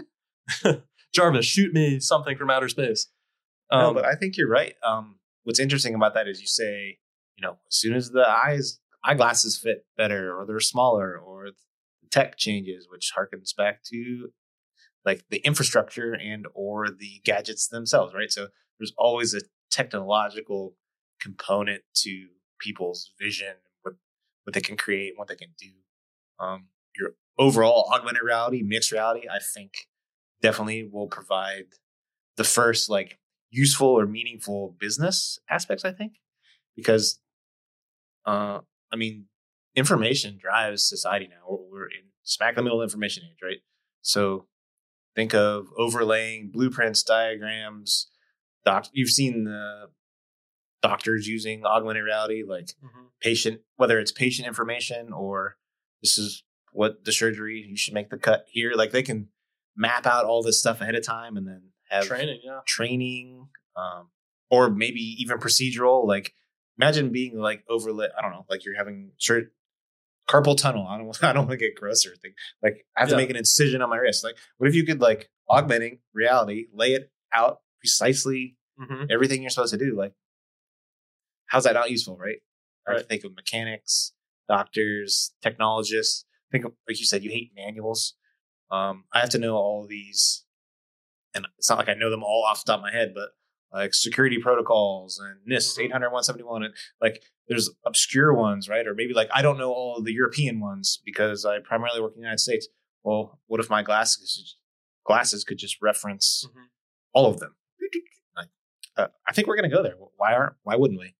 [1.14, 3.08] Jarvis, shoot me something from outer space.
[3.72, 4.74] no, Um, but I think you're right.
[4.86, 6.98] Um, what's interesting about that is you say,
[7.36, 12.08] you know, as soon as the eyes eyeglasses fit better, or they're smaller, or the
[12.10, 14.30] tech changes, which harkens back to
[15.04, 18.32] like the infrastructure and or the gadgets themselves, right?
[18.32, 19.40] So there's always a
[19.70, 20.74] technological
[21.20, 23.94] component to people's vision, what
[24.44, 25.70] what they can create, what they can do.
[26.38, 29.72] Um, your overall augmented reality, mixed reality, I think
[30.40, 31.66] definitely will provide
[32.36, 33.18] the first like
[33.50, 35.84] useful or meaningful business aspects.
[35.84, 36.14] I think
[36.76, 37.20] because,
[38.26, 38.60] uh,
[38.94, 39.26] I mean,
[39.74, 41.44] information drives society now.
[41.48, 43.58] We're, we're in smack in the middle of information age, right?
[44.02, 44.46] So
[45.16, 48.08] think of overlaying blueprints, diagrams.
[48.64, 49.88] Doc, you've seen the
[50.80, 53.08] doctors using augmented reality, like mhm.
[53.20, 55.56] patient, whether it's patient information or
[56.02, 58.72] this is what the surgery you should make the cut here.
[58.74, 59.28] Like they can
[59.76, 62.60] map out all this stuff ahead of time and then have training, yeah.
[62.66, 64.10] training, um,
[64.50, 66.06] or maybe even procedural.
[66.06, 66.32] Like
[66.78, 68.08] imagine being like overlit.
[68.16, 69.50] I don't know, like you're having sur-
[70.28, 70.86] carpal tunnel.
[70.86, 71.16] I don't.
[71.24, 72.32] I don't want to get gross or thing.
[72.62, 74.24] Like I have to make an incision on my wrist.
[74.24, 79.50] Like what if you could like augmenting reality, lay it out precisely hmm everything you're
[79.50, 79.94] supposed to do.
[79.96, 80.12] Like,
[81.46, 82.38] how's that not useful, right?
[82.86, 83.06] Right.
[83.08, 84.12] think of mechanics,
[84.48, 86.26] doctors, technologists.
[86.52, 88.14] Think of, like you said, you hate manuals.
[88.70, 90.44] Um, I have to know all these,
[91.34, 93.30] and it's not like I know them all off the top of my head, but
[93.74, 95.84] like security protocols and NIST Mhm.
[95.86, 98.86] 800 171, and like there's obscure ones, right?
[98.86, 102.12] Or maybe like I don't know all of the European ones because I primarily work
[102.12, 102.68] in the United States.
[103.02, 104.56] Well, what if my glasses
[105.04, 106.68] glasses could just reference Mhm.
[107.12, 107.56] all of them?
[108.96, 109.96] Uh, I think we're going to go there.
[110.16, 110.54] Why aren't?
[110.62, 111.16] Why wouldn't we?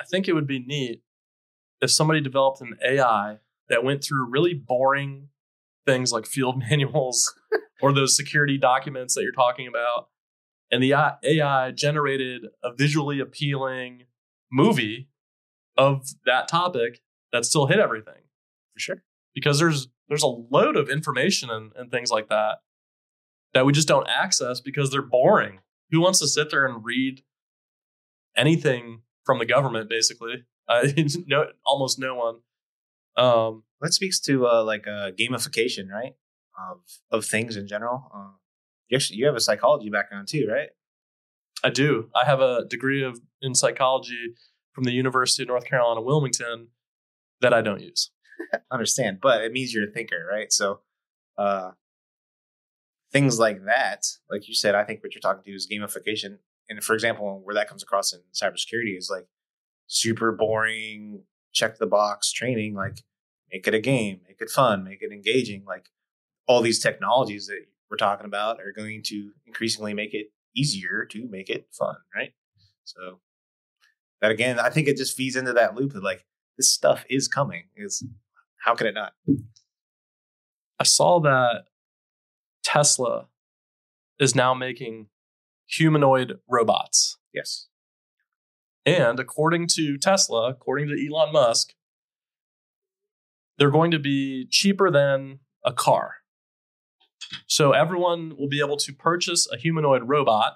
[0.00, 1.02] I think it would be neat
[1.80, 5.28] if somebody developed an AI that went through really boring
[5.84, 7.34] things like field manuals
[7.82, 10.08] or those security documents that you're talking about,
[10.70, 14.04] and the AI generated a visually appealing
[14.52, 15.08] movie
[15.76, 17.00] of that topic
[17.32, 18.22] that still hit everything
[18.74, 19.02] For sure.
[19.34, 22.58] because there's there's a load of information and, and things like that
[23.54, 25.60] that we just don't access because they're boring.
[25.90, 27.22] Who wants to sit there and read
[28.36, 29.88] anything from the government?
[29.88, 30.86] Basically, uh,
[31.26, 32.36] no, almost no one.
[33.16, 36.14] Um, That speaks to uh, like uh, gamification, right?
[36.70, 36.80] Of
[37.10, 38.10] of things in general.
[38.14, 38.32] Uh,
[38.90, 40.68] you actually you have a psychology background too, right?
[41.64, 42.10] I do.
[42.14, 44.34] I have a degree of in psychology
[44.72, 46.68] from the University of North Carolina, Wilmington,
[47.40, 48.10] that I don't use.
[48.70, 50.52] understand, but it means you're a thinker, right?
[50.52, 50.80] So,
[51.38, 51.72] uh,
[53.12, 56.38] things like that, like you said, I think what you're talking to is gamification.
[56.68, 59.26] And for example, where that comes across in cybersecurity is like
[59.86, 61.22] super boring,
[61.52, 62.74] check the box training.
[62.74, 63.02] Like,
[63.52, 65.64] make it a game, make it fun, make it engaging.
[65.66, 65.90] Like,
[66.46, 71.28] all these technologies that we're talking about are going to increasingly make it easier to
[71.28, 72.32] make it fun, right?
[72.84, 73.20] So,
[74.20, 76.24] that again, I think it just feeds into that loop of like,
[76.56, 77.64] this stuff is coming.
[77.76, 78.04] Is
[78.58, 79.14] how can it not?
[80.78, 81.64] I saw that
[82.62, 83.26] Tesla
[84.18, 85.06] is now making
[85.66, 87.18] humanoid robots.
[87.32, 87.68] Yes.
[88.84, 91.74] And according to Tesla, according to Elon Musk,
[93.58, 96.16] they're going to be cheaper than a car.
[97.46, 100.54] So everyone will be able to purchase a humanoid robot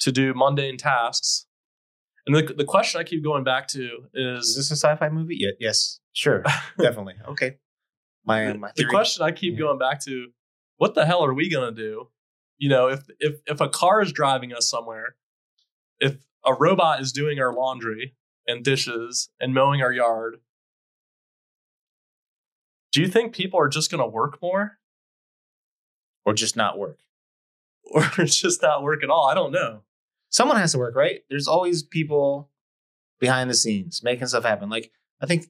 [0.00, 1.46] to do mundane tasks.
[2.26, 5.36] And the, the question I keep going back to Is is this a sci-fi movie?
[5.38, 6.42] Yeah, yes, sure,
[6.78, 7.14] definitely.
[7.28, 7.58] Okay.
[8.24, 9.60] My my the question I keep Yeah.
[9.60, 10.28] going back to:
[10.78, 12.08] What the hell are we gonna do?
[12.56, 15.16] You know, if if if a car is driving us somewhere,
[16.00, 18.16] if a robot is doing our laundry
[18.48, 20.36] and dishes and mowing our yard,
[22.92, 24.78] do you think people are just gonna work more,
[26.24, 26.98] or just not work.
[27.92, 29.26] or just not work at all?
[29.28, 29.82] I don't know.
[30.30, 31.20] Someone has to work, right?
[31.28, 32.50] There's always people
[33.20, 34.68] behind the scenes making stuff happen.
[34.68, 35.46] Like I think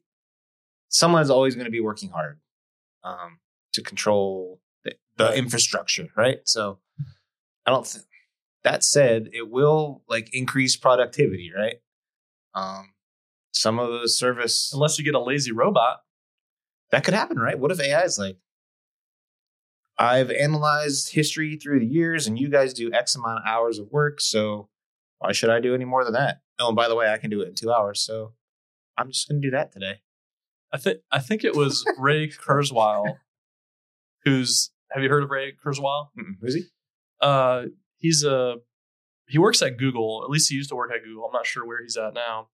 [0.88, 2.40] someone is always going to be working hard
[3.02, 3.38] um,
[3.72, 6.38] to control the, the infrastructure, right?
[6.44, 6.78] So
[7.66, 7.86] I don't.
[7.86, 8.04] Th-
[8.64, 11.76] that said, it will like increase productivity, right?
[12.54, 12.94] Um,
[13.52, 15.98] some of the service Unless you get a lazy robot.
[16.90, 17.58] that could happen, right?
[17.58, 18.38] What if AI is like,
[19.98, 23.90] I've analyzed history through the years, and you guys do X amount of hours of
[23.90, 24.68] work, so
[25.18, 26.40] why should I do any more than that?
[26.58, 28.32] Oh, and by the way, I can do it in two hours, so
[28.98, 30.00] I'm just going to do that today.
[30.72, 33.18] I think I think it was Ray Kurzweil,
[34.24, 36.08] who's have you heard of Ray Kurzweil?
[36.18, 36.36] Mm-mm.
[36.40, 36.64] Who's he?
[37.20, 37.64] Uh,
[37.96, 38.56] he's a
[39.28, 40.22] he works at Google.
[40.24, 41.24] At least he used to work at Google.
[41.24, 42.48] I'm not sure where he's at now,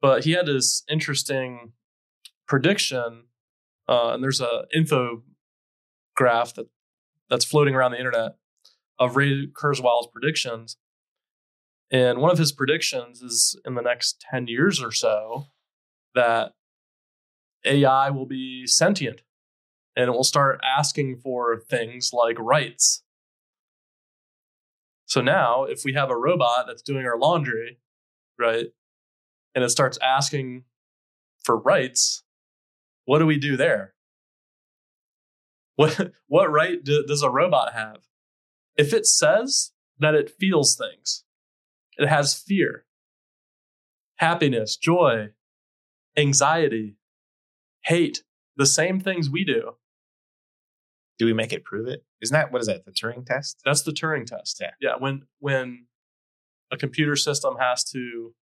[0.00, 1.72] but he had this interesting
[2.46, 3.24] prediction.
[3.88, 5.22] Uh, and there's a info
[6.20, 6.66] graph that
[7.30, 8.36] that's floating around the internet
[8.98, 10.76] of Ray Kurzweil's predictions.
[11.90, 15.46] And one of his predictions is in the next 10 years or so
[16.14, 16.52] that
[17.64, 19.22] AI will be sentient
[19.96, 23.02] and it will start asking for things like rights.
[25.06, 27.78] So now, if we have a robot that's doing our laundry,
[28.38, 28.66] right,
[29.54, 30.64] and it starts asking
[31.42, 32.22] for rights,
[33.06, 33.94] what do we do there?
[35.80, 38.00] What what right do, does a robot have?
[38.76, 41.24] If it says that it feels things,
[41.96, 42.84] it has fear,
[44.16, 45.30] happiness, joy,
[46.18, 46.96] anxiety,
[47.84, 48.22] hate,
[48.56, 49.76] the same things we do.
[51.18, 52.04] Do we make it prove it?
[52.20, 52.84] Isn't that what is that?
[52.84, 53.62] The Turing test?
[53.64, 54.58] That's the Turing test.
[54.60, 54.72] Yeah.
[54.82, 54.94] Yeah.
[54.98, 55.86] When when
[56.70, 58.34] a computer system has to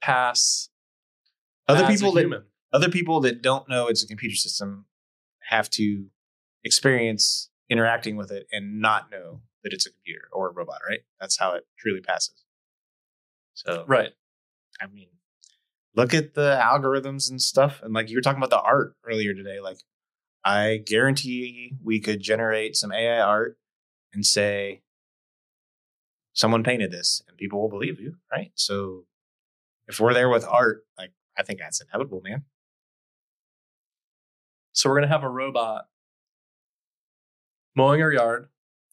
[0.00, 0.70] pass
[1.68, 4.86] Other people that other people that don't know it's a computer system
[5.48, 6.06] have to
[6.64, 11.00] experience interacting with it and not know that it's a computer or a robot, right?
[11.20, 12.44] That's how it truly passes.
[13.54, 14.12] So Right.
[14.80, 15.08] I mean,
[15.94, 17.80] look at the algorithms and stuff.
[17.82, 19.60] And like you were talking about the art earlier today.
[19.60, 19.78] Like,
[20.44, 23.56] I guarantee we could generate some AI art
[24.12, 24.82] and say,
[26.34, 28.50] someone painted this and people will believe you, right?
[28.54, 29.04] So
[29.86, 32.44] if we're there with art, like, I think that's inevitable, man.
[34.72, 35.86] So we're gonna have a robot
[37.76, 38.48] mowing our yard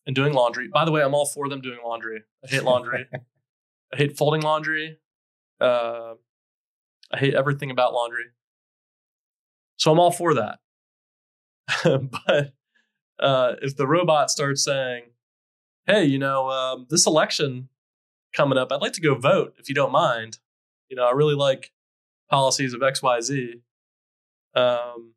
[0.06, 0.68] and doing laundry.
[0.68, 2.24] By the way, I'm all for them doing laundry.
[2.44, 3.08] I hate laundry.
[3.94, 4.98] I hate folding laundry.
[5.60, 6.14] Uh,
[7.12, 8.26] I hate everything about laundry.
[9.78, 10.60] So I'm all for that.
[11.84, 12.54] but
[13.20, 15.04] uh, if the robot starts saying,
[15.86, 17.70] "Hey, you know, um, this election
[18.34, 18.72] coming up.
[18.72, 20.40] I'd like to go vote if you don't mind.
[20.90, 21.72] You know, I really like
[22.30, 23.62] policies of XYZ.
[24.56, 25.14] Um,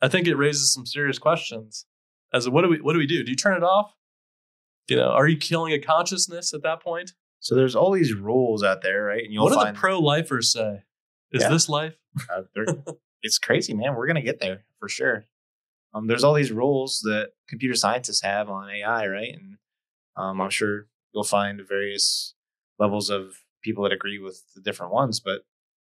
[0.00, 1.86] I think it raises some serious questions.
[2.34, 3.22] As what do we what do we do?
[3.22, 3.94] Do you turn it off?
[4.88, 7.12] You know, are you killing a consciousness at that point?
[7.40, 9.22] So there's all these rules out there, right?
[9.22, 10.82] And you'll what do find the pro-lifers say?
[11.32, 11.48] Is Yeah.
[11.50, 11.94] this life?
[12.28, 12.42] uh,
[13.22, 13.94] it's crazy, man.
[13.94, 15.26] We're gonna get there for sure.
[15.94, 19.32] Um, there's all these rules that computer scientists have on AI, right?
[19.34, 19.58] And
[20.16, 22.34] um, I'm sure you'll find various
[22.80, 25.42] levels of people that agree with the different ones, but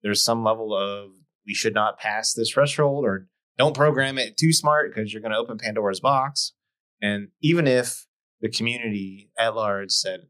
[0.04, 1.12] there's some level of
[1.45, 3.28] we should not pass this threshold or
[3.60, 6.54] don't program it too smart because you're going to open Pandora's box.
[7.02, 8.08] And even if
[8.41, 10.22] the community at large said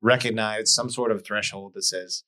[0.00, 2.24] recognize some sort of threshold that says,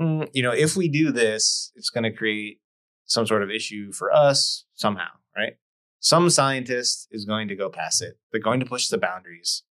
[0.00, 2.60] "Mm, you know, if we do this, it's going to create
[3.06, 5.54] some sort of issue for us somehow, right?
[5.98, 8.18] Some scientist is going to go past it.
[8.30, 9.64] They're going to push the boundaries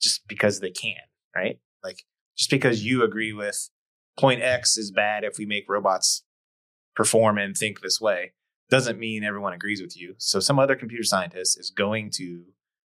[0.00, 0.96] just because they can,
[1.34, 1.58] right?
[1.82, 2.04] Like
[2.36, 3.70] just because you agree with
[4.18, 6.22] point X is bad if we make robots
[6.94, 8.32] perform and think this way
[8.72, 10.14] doesn't mean everyone agrees with you.
[10.18, 12.44] So some other computer scientist is going to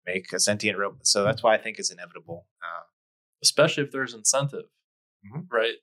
[0.06, 1.08] make a sentient robot.
[1.08, 2.46] So that's why I think it's inevitable.
[2.62, 2.84] Uh,
[3.42, 4.66] especially if there's incentive,
[5.26, 5.48] Mhm.
[5.52, 5.78] right?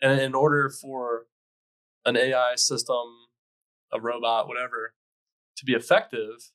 [0.00, 1.26] And in order for
[2.04, 3.26] an AI system,
[3.92, 4.94] a robot, whatever,
[5.56, 6.50] to be effective,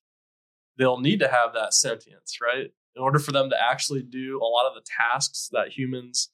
[0.77, 2.73] they'll need to have that sentience, right?
[2.95, 6.31] In order for them to actually do a lot of the tasks that humans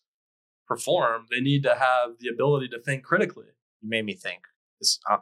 [0.68, 3.48] perform, they need to have the ability to think critically.
[3.82, 4.42] you made me think.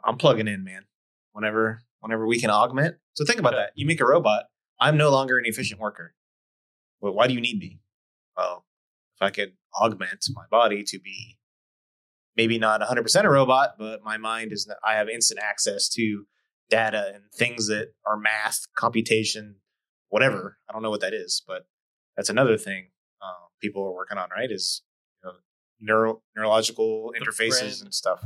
[0.04, 0.86] I'm plugging in, man.
[1.34, 2.96] Whenever, whenever we can augment.
[3.14, 3.62] So think about Okay.
[3.64, 3.72] that.
[3.74, 4.44] You make a robot.
[4.80, 6.14] I'm no longer an efficient worker.
[7.00, 7.80] Well, why do you need me?
[8.36, 8.64] Well,
[9.16, 11.38] if I could augment my body to be
[12.36, 14.68] maybe not 100% a robot, but my mind is.
[14.84, 16.26] I have instant access to
[16.70, 19.56] data and things that are math, computation,
[20.08, 20.58] whatever.
[20.68, 21.66] I don't know what that is, but
[22.16, 22.88] that's another thing
[23.22, 24.30] uh, people are working on.
[24.30, 24.50] Right?
[24.50, 24.82] Is
[25.22, 25.36] you know,
[25.80, 28.24] neuro neurological interfaces and stuff.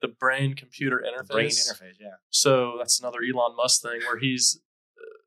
[0.00, 1.28] The brain computer interface.
[1.28, 2.14] brain interface, yeah.
[2.30, 4.60] So that's another Elon Musk thing where he's.
[4.96, 5.18] uh,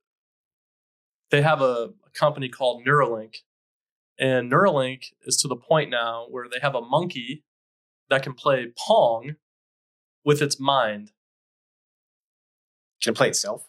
[1.30, 3.38] They have a, a company called Neuralink,
[4.18, 7.44] and Neuralink is to the point now where they have a monkey
[8.10, 9.36] that can play Pong
[10.24, 11.12] with its mind.
[13.02, 13.68] Can it play itself?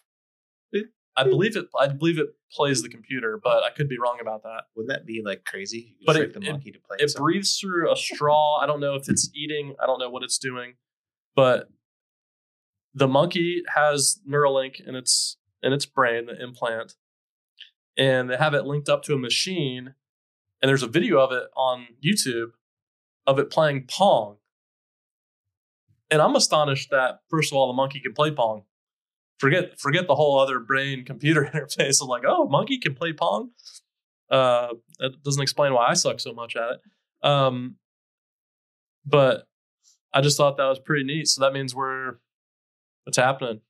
[1.15, 1.67] I believe it.
[1.79, 4.63] I believe it plays the computer, but I could be wrong about that.
[4.75, 5.97] Wouldn't that be like crazy?
[6.07, 8.57] But it- the it- monkey to play It breathes through a straw.
[8.63, 9.75] I don't know if it's eating.
[9.79, 10.73] I don't know what it's doing,
[11.35, 11.69] but
[12.95, 16.95] the monkey has Neuralink in its in its brain, the implant,
[17.97, 19.95] and they have it linked up to a machine.
[20.61, 22.53] And there's a video of it on YouTube
[23.27, 24.37] of it playing Pong.
[26.11, 28.65] And I'm astonished that first of all the monkey can play Pong.
[29.39, 33.51] Forget forget the whole other brain computer interface of like, oh, monkey can play Pong.
[34.31, 34.69] Uh,
[34.99, 37.29] that doesn't explain why I suck so much at it.
[37.29, 37.77] Um,
[39.05, 39.47] but
[40.15, 41.29] I just thought that was pretty neat.
[41.29, 42.17] So that means we're
[43.05, 43.61] what's happening.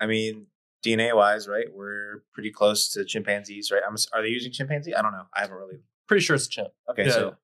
[0.00, 0.46] I mean,
[0.84, 1.66] DNA wise, right?
[1.72, 3.82] We're pretty close to chimpanzees, right?
[3.86, 4.94] I'm, are they using chimpanzee?
[4.94, 5.26] I don't know.
[5.34, 5.78] I haven't really.
[6.06, 6.68] Pretty sure it's a chimp.
[6.90, 7.12] Okay, Yeah.
[7.12, 7.36] so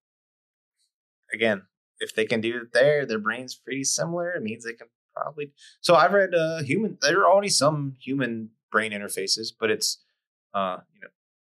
[1.32, 1.62] again,
[2.00, 4.32] if they can do it there, their brain's pretty similar.
[4.32, 5.52] It means they can probably.
[5.80, 6.98] So I've read uh, human.
[7.00, 9.98] There are already some human brain interfaces, but it's,
[10.54, 11.08] uh, you know,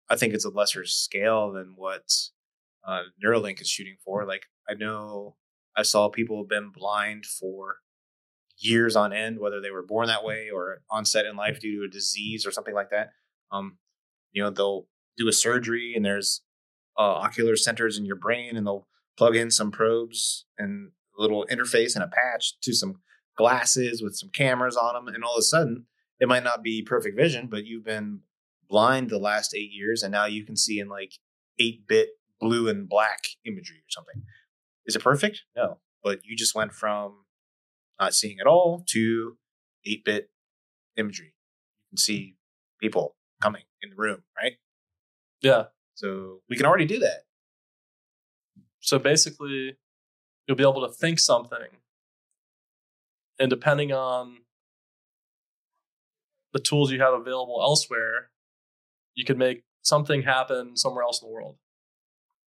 [0.09, 2.11] I think it's a lesser scale than what
[2.87, 4.25] uh, Neuralink is shooting for.
[4.25, 5.35] Like I know
[5.75, 7.77] I saw people have been blind for
[8.57, 11.85] years on end, whether they were born that way or onset in life due to
[11.85, 13.11] a disease or something like that.
[13.51, 13.77] Um,
[14.31, 16.41] you know, they'll do a surgery and there's
[16.97, 21.45] uh, ocular centers in your brain and they'll plug in some probes and a little
[21.51, 22.99] interface and a patch to some
[23.37, 25.13] glasses with some cameras on them.
[25.13, 25.85] And all of a sudden,
[26.19, 28.21] it might not be perfect vision, but you've been
[28.69, 31.13] blind the last eight years and now you can see in like
[31.59, 32.09] 8 bit
[32.39, 34.23] blue and black imagery or something.
[34.85, 35.43] Is it perfect?
[35.55, 35.79] No.
[36.03, 37.25] But you just went from
[37.99, 39.37] not seeing at all to
[39.85, 40.29] 8 bit
[40.97, 41.33] imagery.
[41.91, 42.35] You can see
[42.81, 44.53] people coming in the room, right?
[45.41, 45.65] Yeah.
[45.93, 47.23] So we can already do that.
[48.79, 49.77] So basically,
[50.47, 51.79] you'll be able to think something,
[53.39, 54.39] and depending on
[56.51, 58.31] the tools you have available elsewhere,
[59.15, 61.55] you can make something happen somewhere else in the world.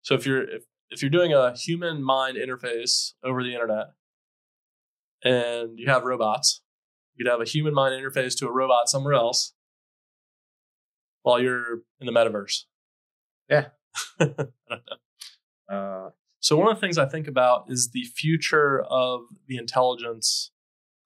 [0.01, 3.87] So if you're if, if you're doing a human mind interface over the internet,
[5.23, 6.61] and you have robots,
[7.15, 9.53] you could have a human mind interface to a robot somewhere else
[11.23, 12.63] while you're in the metaverse.
[13.49, 13.67] Yeah.
[14.19, 15.75] I don't know.
[15.75, 16.09] Uh,
[16.39, 20.51] So one of the things I think about is the future of the intelligence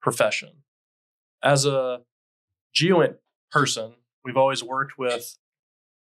[0.02, 0.50] profession.
[1.42, 2.02] As a
[2.76, 3.16] geoint
[3.52, 3.94] person,
[4.26, 5.38] we've always worked with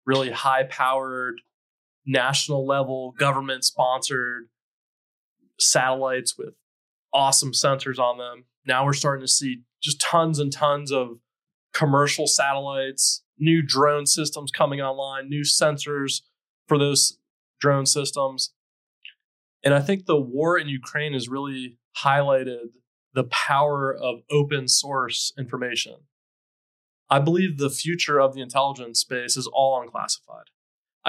[0.05, 1.41] really high-powered
[2.09, 4.49] national level government sponsored
[5.59, 6.55] satellites with
[7.13, 8.45] awesome sensors on them.
[8.65, 11.19] Now we're starting to see just tons and tons of
[11.71, 16.21] commercial satellites, new drone systems coming online, new sensors
[16.67, 17.19] for those
[17.59, 18.53] drone systems.
[19.63, 22.71] And I think the war in Ukraine has really highlighted
[23.13, 25.95] the power of open source information.
[27.09, 30.45] I believe the future of the intelligence space is all unclassified.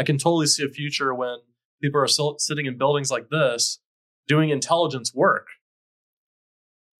[0.01, 1.36] I can totally see a future when
[1.82, 3.80] people are sitting in buildings like this
[4.26, 5.48] doing intelligence work.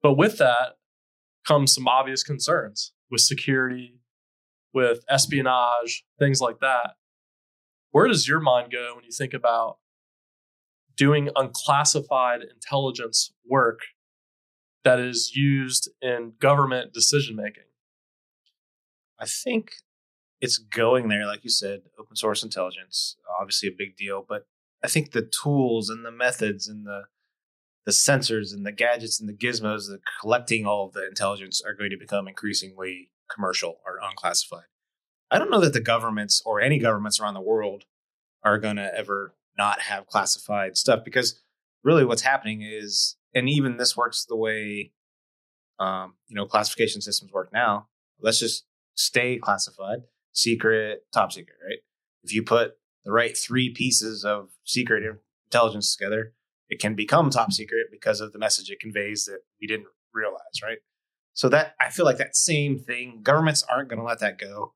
[0.03, 0.77] But with that
[1.49, 4.01] comes some obvious concerns with security,
[4.75, 6.97] with espionage, things like that.
[7.91, 9.79] Where does your mind go when you think about
[10.95, 13.81] doing unclassified intelligence work
[14.85, 17.65] that is used in government decision making?
[19.19, 19.71] I think
[20.41, 24.47] it's going there, like you said, open source intelligence, obviously a big deal, but
[24.83, 27.05] I think the tools and the methods and the
[27.87, 31.75] the sensors and the gadgets and the gizmos that collecting all of the intelligence are
[31.75, 34.67] going to become increasingly commercial or unclassified.
[35.31, 37.85] I don't know that the governments or any governments around the world
[38.45, 41.41] are going to ever not have classified stuff because
[41.83, 44.93] really what's happening is, and even this works the way,
[45.79, 47.89] um, you know, classification systems work now.
[48.21, 50.01] Let's just stay classified,
[50.33, 51.79] secret, top secret, right?
[52.23, 52.73] If you put
[53.05, 55.03] the right three pieces of secret
[55.47, 56.35] intelligence together,
[56.69, 60.63] it can become top secret because of the message it conveys that we didn't realize,
[60.63, 60.79] right?
[61.33, 64.75] So that I feel like that same thing, governments aren't going to let that go.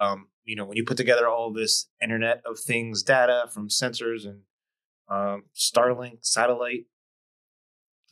[0.00, 4.24] Um, you know, when you put together all this Internet of Things data from sensors
[4.24, 4.40] and
[5.08, 6.86] um, Starlink satellite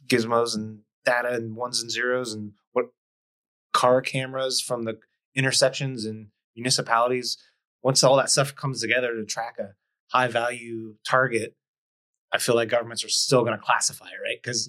[0.07, 2.87] gizmos and data and ones and zeros and what
[3.73, 4.99] car cameras from the
[5.35, 7.39] intersections and municipalities.
[7.83, 9.75] Once all that stuff comes together to track a
[10.09, 11.55] high value target,
[12.33, 14.39] I feel like governments are still going to classify it, right?
[14.43, 14.69] Because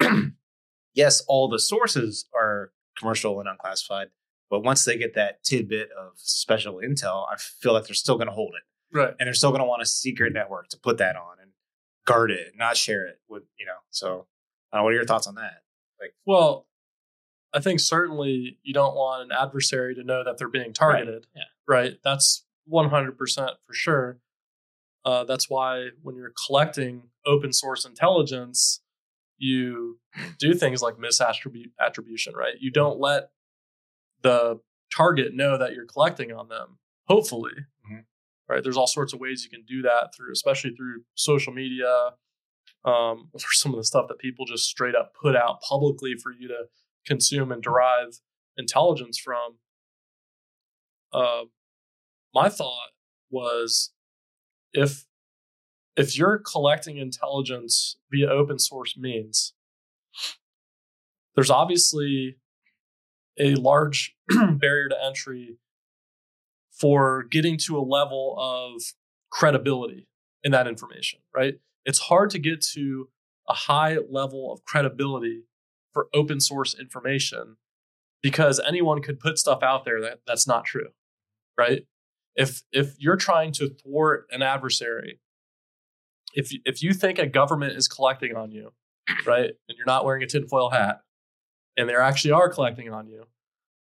[0.00, 0.28] mm-hmm.
[0.94, 4.08] yes, all the sources are commercial and unclassified,
[4.50, 8.28] but once they get that tidbit of special intel, I feel like they're still going
[8.28, 9.14] to hold it, right?
[9.18, 11.50] And they're still going to want a secret network to put that on and
[12.06, 13.78] guard it, not share it with you know.
[13.90, 14.26] So,
[14.72, 15.62] uh, what are your thoughts on that?
[16.00, 16.66] Like, well,
[17.54, 21.42] I think certainly you don't want an adversary to know that they're being targeted, right?
[21.42, 21.42] Yeah.
[21.68, 21.92] right?
[22.02, 24.18] That's one hundred percent for sure.
[25.04, 28.80] Uh, that's why when you're collecting open source intelligence,
[29.38, 29.98] you
[30.38, 32.54] do things like misattribution, right?
[32.58, 33.30] You don't let
[34.22, 34.60] the
[34.94, 37.52] target know that you're collecting on them, hopefully.
[37.86, 38.00] Mm-hmm.
[38.48, 38.62] Right.
[38.62, 42.10] There's all sorts of ways you can do that through, especially through social media,
[42.84, 46.32] um, or some of the stuff that people just straight up put out publicly for
[46.32, 46.64] you to
[47.06, 48.20] consume and derive
[48.56, 49.58] intelligence from.
[51.12, 51.44] Uh,
[52.34, 52.90] my thought
[53.30, 53.92] was
[54.72, 55.04] if
[55.96, 59.54] if you're collecting intelligence via open source means,
[61.36, 62.36] there's obviously
[63.38, 65.58] a large barrier to entry
[66.72, 68.82] for getting to a level of
[69.30, 70.08] credibility
[70.42, 71.54] in that information, right?
[71.84, 73.08] It's hard to get to
[73.48, 75.44] a high level of credibility
[75.94, 77.56] for open source information
[78.22, 80.88] because anyone could put stuff out there that, that's not true,
[81.56, 81.86] right?
[82.36, 85.20] if if you're trying to thwart an adversary
[86.34, 88.72] if if you think a government is collecting on you
[89.26, 91.00] right and you're not wearing a tinfoil hat
[91.76, 93.24] and they actually are collecting on you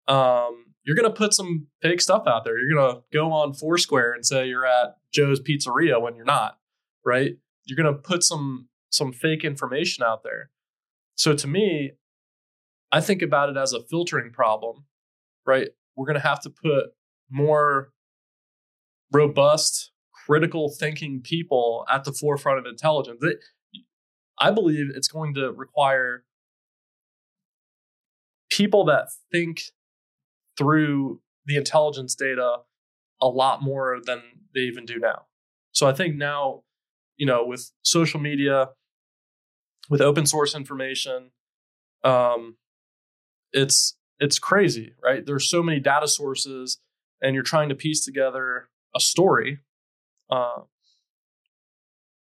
[0.08, 2.58] um, you're going to put some fake stuff out there.
[2.58, 6.58] You're going to go on foursquare and say you're at joe's pizzeria when you're not
[7.06, 7.36] right?
[7.66, 10.50] You're going to put some some fake information out there
[11.22, 11.92] so to me
[12.92, 14.86] i think about it as a filtering problem
[15.46, 16.86] right we're going to have to put
[17.30, 17.92] more
[19.12, 19.92] robust,
[20.26, 23.24] critical thinking people at the forefront of intelligence.
[24.40, 26.24] I believe it's going to require
[28.50, 29.64] people that think
[30.58, 32.58] through the intelligence data
[33.22, 34.22] a lot more than
[34.54, 35.24] they even do now.
[35.72, 36.64] So I think now,
[37.18, 38.70] you know, with social media,
[39.92, 41.32] with open source information,
[42.06, 42.56] um,
[43.52, 45.26] it's it's crazy, right?
[45.26, 46.80] There's so many data sources,
[47.22, 49.60] and you're trying to piece together a story.
[50.30, 50.62] Uh,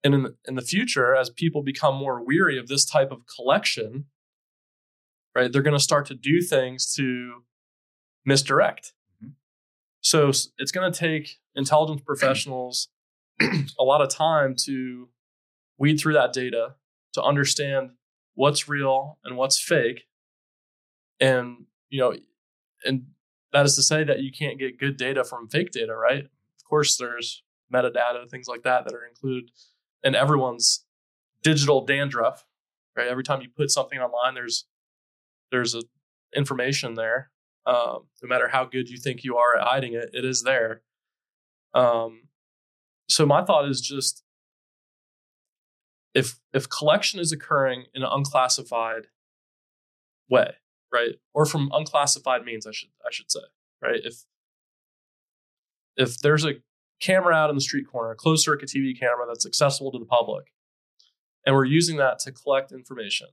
[0.03, 3.23] and in the, in the future, as people become more weary of this type of
[3.27, 4.07] collection,
[5.37, 7.43] right, they're going to start to do things to
[8.25, 8.95] misdirect.
[9.23, 9.33] Mm-hmm.
[10.01, 12.89] So it's going to take intelligence professionals
[13.79, 15.09] a lot of time to
[15.79, 16.77] weed through that data
[17.13, 17.91] to understand
[18.35, 20.05] what's real and what's fake.
[21.21, 22.15] And, you know,
[22.85, 23.07] and
[23.53, 26.25] that is to say that you can't get good data from fake data, right?
[26.25, 27.43] Of course, there's
[27.73, 29.51] metadata, things like that that are included
[30.03, 30.85] in everyone's
[31.43, 32.45] digital dandruff.
[32.95, 34.67] Right, every time you put something online, there's
[35.51, 35.83] there's a
[36.37, 37.31] information there.
[37.65, 40.83] Um, no matter how good you think you are at hiding it, it is there.
[41.73, 42.25] Um,
[43.09, 44.25] so my thought is just
[46.15, 49.07] if if collection is occurring in an unclassified
[50.29, 50.55] way,
[50.93, 53.41] right, or from unclassified means, I should I should say,
[53.83, 54.25] right, if
[55.97, 56.55] if there's a
[57.01, 60.05] camera out in the street corner, a closed circuit TV camera that's accessible to the
[60.05, 60.53] public,
[61.47, 63.29] and we're using that to collect information,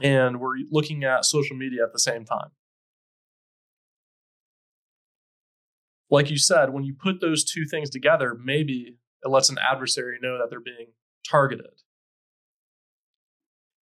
[0.00, 2.50] and we're looking at social media at the same time.
[6.08, 10.18] Like you said, when you put those two things together, maybe it lets an adversary
[10.22, 10.92] know that they're being
[11.26, 11.82] targeted.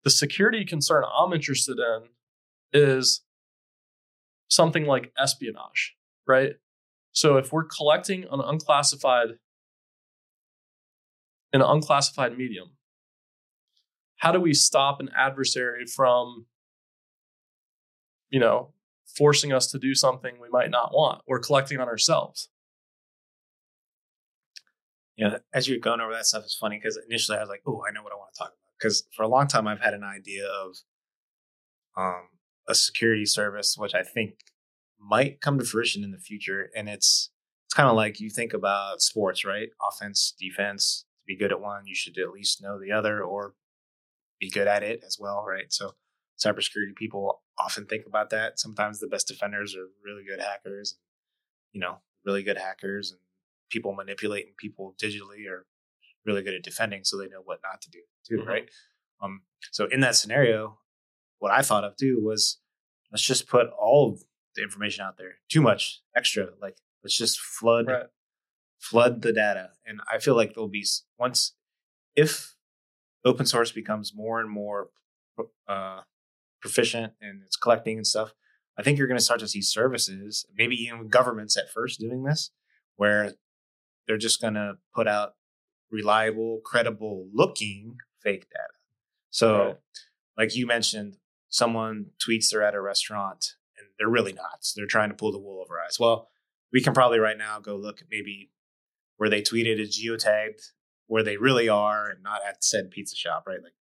[0.05, 2.09] The security concern I'm interested in
[2.73, 3.23] is
[4.49, 5.95] something like espionage,
[6.27, 6.55] right?
[7.13, 9.39] So if we're collecting an unclassified
[11.53, 12.71] an unclassified medium,
[14.17, 16.47] how do we stop an adversary from
[18.31, 18.73] you know
[19.17, 22.49] forcing us to do something we might not want or collecting on ourselves
[25.17, 27.63] you know, as you're going over that stuff, it's funny because initially I was like,
[27.67, 29.81] "Oh, I know what I want to talk about." Because for a long time, I've
[29.81, 30.77] had an idea of
[31.97, 32.29] um,
[32.69, 34.35] a security service, which I think
[34.99, 36.71] might come to fruition in the future.
[36.75, 37.31] And it's
[37.67, 39.69] it's kind of like you think about sports, right?
[39.87, 41.05] Offense, defense.
[41.21, 43.55] To be good at one, you should at least know the other, or
[44.41, 45.73] be good at it as well, right?
[45.73, 45.93] So,
[46.39, 48.59] cybersecurity people often think about that.
[48.59, 50.99] Sometimes the best defenders are really good hackers,
[51.73, 53.21] you know, really good hackers, and
[53.75, 55.67] people manipulating people digitally are
[56.25, 58.49] really good at defending, so they know what not to do too, mm-hmm.
[58.49, 58.71] right?
[59.21, 60.79] Um, so in that scenario,
[61.41, 62.61] what I thought of too was
[63.11, 64.23] let's just put all of
[64.55, 65.39] the information out there.
[65.51, 68.07] Too much extra, like let's just flood right.
[68.79, 69.71] flood the data.
[69.85, 70.87] And I feel like there'll be
[71.19, 71.55] once
[72.15, 72.55] if
[73.25, 74.91] open source becomes more and more
[75.69, 76.03] uh,
[76.61, 78.35] proficient and it's collecting and stuff,
[78.79, 82.23] I think you're going to start to see services, maybe even governments at first doing
[82.23, 82.51] this,
[82.97, 83.35] where
[84.07, 85.35] they're just going to put out
[85.91, 88.73] reliable, credible looking fake data.
[89.31, 89.77] So, right.
[90.37, 91.17] like you mentioned,
[91.49, 94.59] someone tweets they're at a restaurant and they're really not.
[94.61, 95.99] So they're trying to pull the wool over our eyes.
[95.99, 96.29] Well,
[96.73, 98.51] we can probably right now go look at maybe
[99.17, 100.61] where they tweeted is geotagged
[101.07, 103.59] where they really are and not at said pizza shop, right?
[103.63, 103.75] Like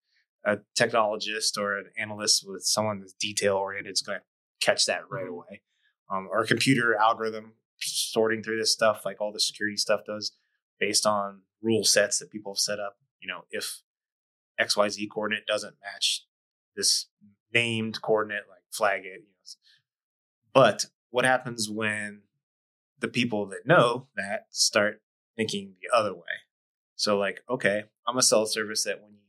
[0.43, 5.09] a technologist or an analyst with someone that's detail oriented is going to catch that
[5.09, 5.33] right mm-hmm.
[5.33, 5.61] away.
[6.11, 7.53] Um, or a computer algorithm
[7.83, 10.33] sorting through this stuff, like all the security stuff does,
[10.79, 12.97] based on rule sets that people have set up.
[13.21, 13.81] You know, if
[14.59, 16.25] XYZ coordinate doesn't match
[16.75, 17.07] this
[17.53, 19.21] named coordinate, like flag it.
[19.21, 19.31] You know.
[20.53, 22.21] But what happens when
[22.99, 25.01] the people that know that start
[25.37, 26.21] thinking the other way?
[26.95, 29.19] So, like, okay, I'm a cell service that when you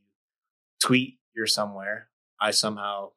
[0.81, 2.09] tweet you're somewhere,
[2.41, 3.13] I somehow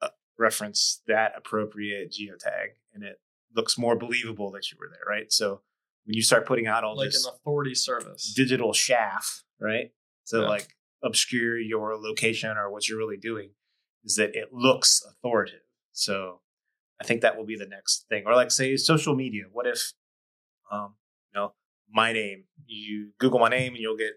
[0.00, 0.08] uh,
[0.38, 3.20] reference that appropriate geotag and it
[3.54, 5.32] looks more believable that you were there, right?
[5.32, 5.60] So
[6.04, 9.90] when you start putting out all like this an authority service, digital chaff, right?
[10.28, 10.48] To yeah.
[10.48, 10.68] like
[11.02, 13.50] obscure your location or what you're really doing,
[14.04, 15.60] is that it looks authoritative.
[15.92, 16.40] So
[17.00, 18.24] I think that will be the next thing.
[18.26, 19.44] Or like say social media.
[19.52, 19.92] What if,
[20.70, 20.94] um,
[21.32, 21.54] you know,
[21.90, 22.44] my name?
[22.66, 24.12] You Google my name and you'll get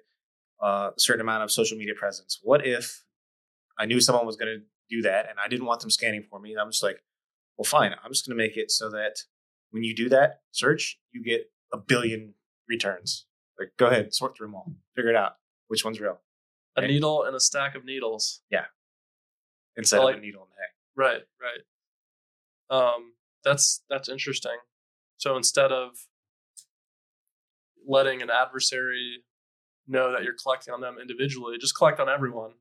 [0.64, 2.40] uh, a certain amount of social media presence.
[2.42, 3.04] What if
[3.78, 6.40] I knew someone was going to do that and I didn't want them scanning for
[6.40, 6.56] me?
[6.60, 7.02] I'm just like,
[7.58, 7.94] well, fine.
[8.04, 9.18] I'm just going to make it so that
[9.72, 12.34] when you do that search, you get a billion
[12.70, 13.26] returns.
[13.60, 15.34] Like, go ahead, sort through them all, figure it out.
[15.68, 16.20] Which one's real?
[16.78, 16.88] A right?
[16.88, 18.42] needle and a stack of needles.
[18.52, 18.66] Yeah.
[19.76, 21.10] Instead like, of a needle in the hay.
[21.10, 22.94] Right, right.
[22.94, 24.58] Um, that's that's interesting.
[25.18, 25.92] So instead of
[27.88, 29.24] letting an adversary
[29.88, 32.52] know that you're collecting on them individually, just collect on everyone.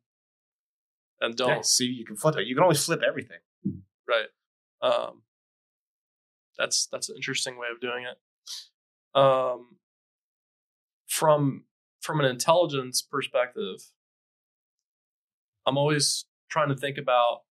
[1.21, 2.47] And don't yeah, see you can flip it.
[2.47, 3.39] You can always flip everything.
[4.09, 4.27] Right.
[4.83, 5.23] Um,
[6.59, 9.19] that's that's an interesting way of doing it.
[9.19, 9.77] Um,
[11.07, 11.65] from
[12.01, 13.91] from an intelligence perspective,
[15.67, 17.43] I'm always trying to think about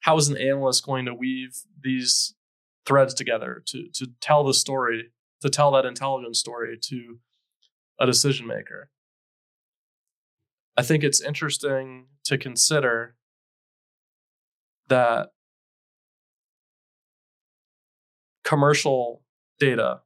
[0.00, 2.34] how is an analyst going to weave these
[2.86, 7.18] threads together to to tell the story, to tell that intelligence story to
[7.98, 8.90] a decision maker.
[10.76, 13.16] I think it's interesting to consider
[14.88, 15.30] that
[18.50, 19.22] commercial
[19.60, 20.00] data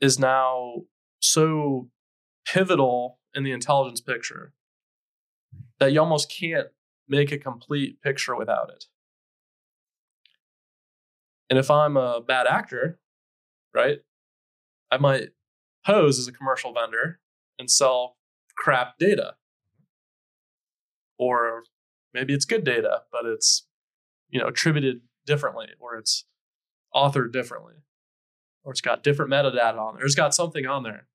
[0.00, 0.74] is now
[1.18, 1.90] so
[2.46, 4.52] pivotal in the intelligence picture
[5.80, 6.68] that you almost can't
[7.08, 8.84] make a complete picture without it.
[11.50, 13.00] And if I'm a bad actor,
[13.74, 13.98] right?
[14.92, 15.30] I might
[15.84, 17.18] pose as a commercial vendor
[17.58, 18.16] and sell
[18.56, 19.34] crap data.
[21.18, 21.64] Or
[22.14, 23.66] maybe it's good data, but it's
[24.30, 26.24] you know attributed differently, or it's
[26.92, 27.74] authored differently,
[28.64, 30.04] or it's got different metadata on there.
[30.04, 31.06] It's got something on there,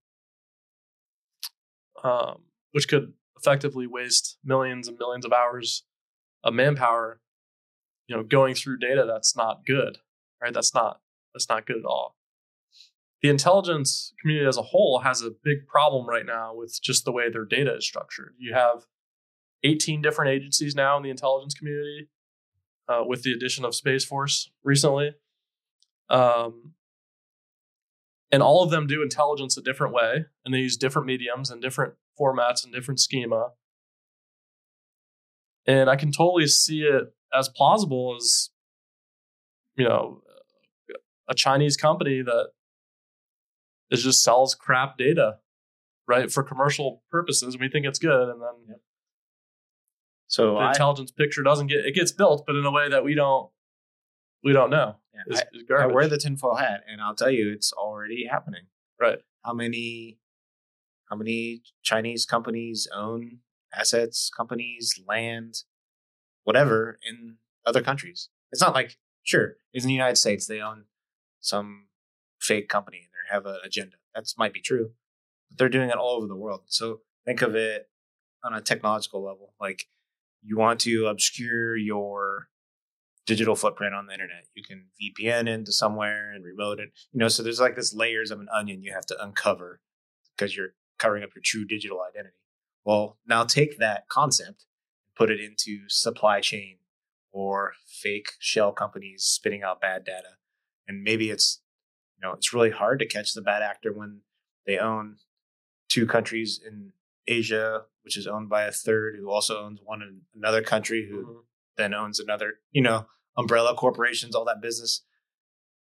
[2.04, 5.84] um, which could effectively waste millions and millions of hours
[6.44, 7.20] of manpower.
[8.08, 9.98] You know, going through data that's not good,
[10.42, 10.54] right?
[10.54, 11.00] That's not
[11.34, 12.16] that's not good at all.
[13.22, 17.14] The intelligence community as a whole has a big problem right now with just the
[17.14, 18.34] way their data is structured.
[18.38, 18.86] You have
[19.64, 22.10] 18 different agencies now in the intelligence community
[22.88, 25.16] uh, with the addition of Space Force recently.
[26.10, 26.74] Um,
[28.32, 31.62] and all of them do intelligence a different way, and they use different mediums and
[31.62, 33.50] different formats and different schema.
[35.66, 38.50] And I can totally see it as plausible as,
[39.76, 40.22] you know,
[41.28, 42.50] a Chinese company that
[43.90, 45.38] is just sells crap data,
[46.08, 47.58] right, for commercial purposes.
[47.58, 48.76] We think it's good, and then.
[50.34, 53.04] So the I, intelligence picture doesn't get it gets built, but in a way that
[53.04, 53.52] we don't
[54.44, 54.96] we don't know.
[55.14, 55.42] Yeah,
[55.78, 58.64] I, I wear the tinfoil hat, and I'll tell you, it's already happening.
[59.00, 59.20] Right.
[59.46, 60.18] How many
[61.08, 65.66] how many Chinese companies own assets, companies, land,
[66.46, 68.30] whatever in other countries?
[68.52, 70.86] It's not like sure, in the United States they own
[71.42, 71.90] some
[72.40, 73.98] fake company and they have an agenda.
[74.16, 74.94] That might be true,
[75.52, 76.62] but they're doing it all over the world.
[76.66, 77.88] So think of it
[78.44, 79.54] on a technological level.
[79.62, 79.90] Like
[80.44, 82.50] you want to obscure your
[83.26, 84.48] digital footprint on the internet.
[84.54, 86.92] You can VPN into somewhere and remote it.
[87.12, 89.80] You know, so there's like this layers of an onion you have to uncover
[90.36, 92.36] because you're covering up your true digital identity.
[92.84, 94.66] Well, now take that concept,
[95.16, 96.78] put it into supply chain
[97.32, 100.38] or fake shell companies spitting out bad data.
[100.88, 101.62] And maybe it's
[102.18, 104.22] you know, it's really hard to catch the bad actor when
[104.66, 105.18] they own
[105.90, 106.94] two countries in
[107.28, 111.18] Asia, which is owned by a third who also owns one in another country who
[111.18, 111.40] mm-hmm.
[111.78, 113.06] then owns another, you know,
[113.38, 115.04] umbrella corporations, all that business.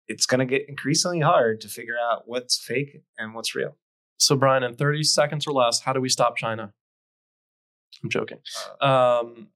[0.06, 3.76] It's going to get increasingly hard to figure out what's fake and what's real.
[4.16, 6.72] So, Bryan, in 30 seconds or less, how do we stop China?
[8.02, 8.38] I'm joking.
[8.80, 9.48] Uh, um,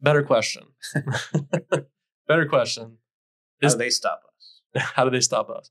[0.00, 0.64] better question.
[2.28, 2.98] better question.
[3.60, 4.60] Is, how do they stop us?
[4.94, 5.70] How do they stop us?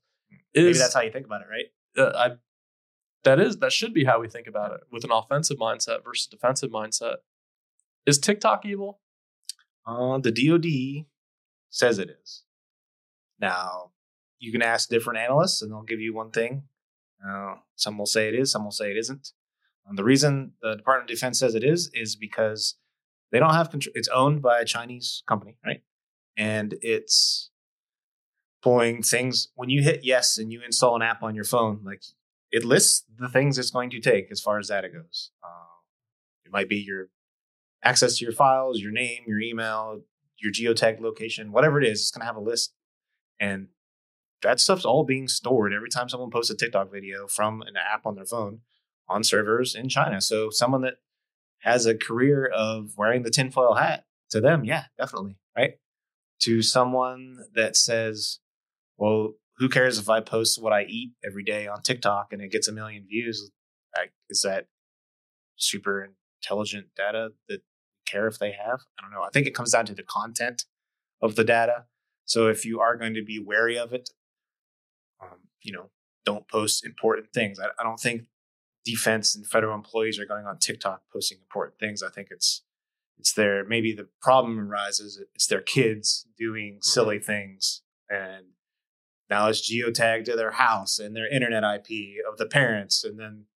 [0.54, 2.06] Maybe that's how you think about it, right?
[2.06, 2.30] Uh, I,
[3.24, 6.26] that is that should be how we think about it with an offensive mindset versus
[6.26, 7.16] defensive mindset.
[8.06, 9.00] Is TikTok evil?
[9.86, 11.06] Uh, the DoD
[11.70, 12.42] says it is.
[13.40, 13.90] Now,
[14.38, 16.64] you can ask different analysts, and they'll give you one thing.
[17.26, 19.32] Uh, some will say it is, some will say it isn't.
[19.86, 22.76] And the reason the Department of Defense says it is is because
[23.32, 23.92] they don't have control.
[23.94, 25.82] It's owned by a Chinese company, right?
[26.36, 27.50] And it's
[28.62, 29.48] pulling things.
[29.54, 32.02] When you hit yes and you install an app on your phone, like
[32.54, 35.32] it lists the things it's going to take as far as data goes.
[35.42, 35.82] Uh,
[36.46, 37.08] it might be your
[37.82, 40.02] access to your files, your name, your email,
[40.38, 42.72] your geotag location, whatever it is, it's going to have a list.
[43.40, 43.70] And
[44.42, 48.06] that stuff's all being stored every time someone posts a TikTok video from an app
[48.06, 48.60] on their phone
[49.08, 50.20] on servers in China.
[50.20, 50.98] So someone that
[51.62, 55.72] has a career of wearing the tinfoil hat to them, yeah, definitely, right?
[56.42, 58.38] To someone that says,
[58.96, 62.50] well, who cares if I post what I eat every day on TikTok and it
[62.50, 63.50] gets a million views?
[63.96, 64.66] Like, is that
[65.56, 66.10] super
[66.42, 67.60] intelligent data that
[68.06, 68.80] care if they have.
[68.98, 69.22] I don't know.
[69.22, 70.64] I think it comes down to the content
[71.22, 71.84] of the data.
[72.24, 74.10] So if you are going to be wary of it,
[75.22, 75.90] um, you know,
[76.24, 77.58] don't post important things.
[77.58, 78.22] I, I, don't think
[78.84, 82.02] defense and federal employees are going on TikTok posting important things.
[82.02, 82.62] I think it's
[83.18, 87.26] it's their maybe the problem arises it's their kids doing silly mm-hmm.
[87.26, 88.46] things and
[89.34, 93.46] now it's geotagged to their house and their internet IP of the parents and then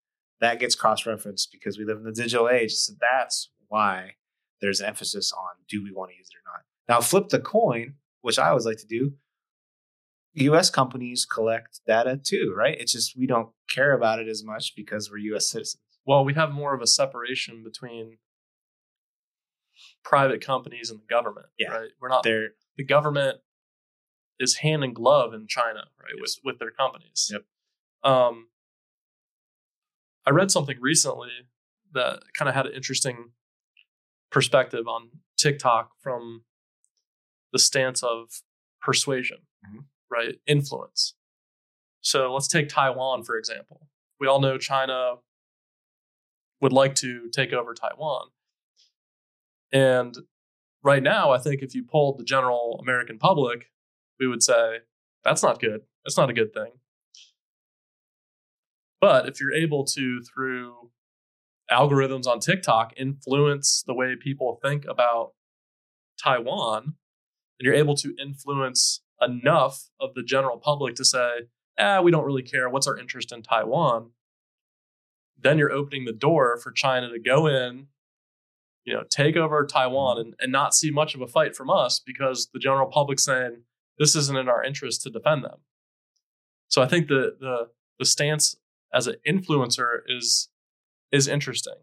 [0.41, 2.73] that gets cross referenced because we live in the digital age.
[2.75, 4.15] So that's why
[4.61, 6.63] there's an emphasis on do we want to use it or not.
[6.89, 9.15] Now, flip the coin, which I always like to do.
[10.35, 12.77] US companies collect data too, right?
[12.79, 15.83] It's just we don't care about it as much because we're US citizens.
[16.07, 18.19] Well, we have more of a separation between
[20.05, 21.71] private companies and the government, yeah.
[21.71, 21.91] right?
[22.01, 22.51] We're not there.
[22.77, 23.39] The government
[24.39, 27.31] is hand in glove in China, right, with with their companies.
[27.33, 27.45] Yep.
[28.11, 28.49] Um,
[30.27, 31.31] I read something recently
[31.93, 33.31] that kind of had an interesting
[34.31, 35.09] perspective on
[35.39, 36.43] TikTok from
[37.53, 38.43] the stance of
[38.81, 39.81] persuasion, mm-hmm.
[40.11, 40.37] right?
[40.47, 41.15] Influence.
[42.01, 43.89] So let's take Taiwan, for example.
[44.21, 45.15] We all know China
[46.61, 48.29] would like to take over Taiwan.
[49.73, 50.17] And
[50.83, 53.71] right now, I think if you polled the general American public,
[54.19, 54.79] we would say,
[55.25, 55.83] that's not good.
[56.05, 56.73] It's not a good thing.
[59.01, 60.91] But if you're able to, through
[61.71, 65.33] algorithms on TikTok, influence the way people think about
[66.23, 71.43] Taiwan, and you're able to influence enough of the general public to say,
[71.79, 72.69] ah, we don't really care.
[72.69, 74.11] What's our interest in Taiwan?
[75.41, 77.87] Then you're opening the door for China to go in,
[78.85, 82.01] you know, take over Taiwan and, and not see much of a fight from us
[82.05, 83.63] because the general public saying
[83.99, 85.61] this isn't in our interest to defend them.
[86.69, 87.69] So I think the the
[87.99, 88.57] the stance
[88.93, 90.49] as an influencer is
[91.13, 91.75] is interesting.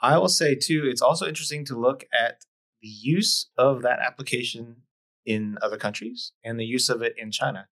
[0.00, 2.44] I will say too, it's also interesting to look at
[2.82, 4.82] the use of that application
[5.26, 7.60] in other countries and the use of it in China.
[7.60, 7.66] Are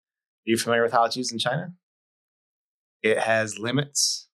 [0.44, 1.72] you familiar with how it's used in China?
[3.02, 4.28] It has limits.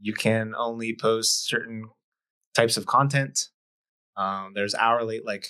[0.00, 1.88] You can only post certain
[2.54, 3.50] types of content.
[4.16, 5.46] Um, there's hourly, like,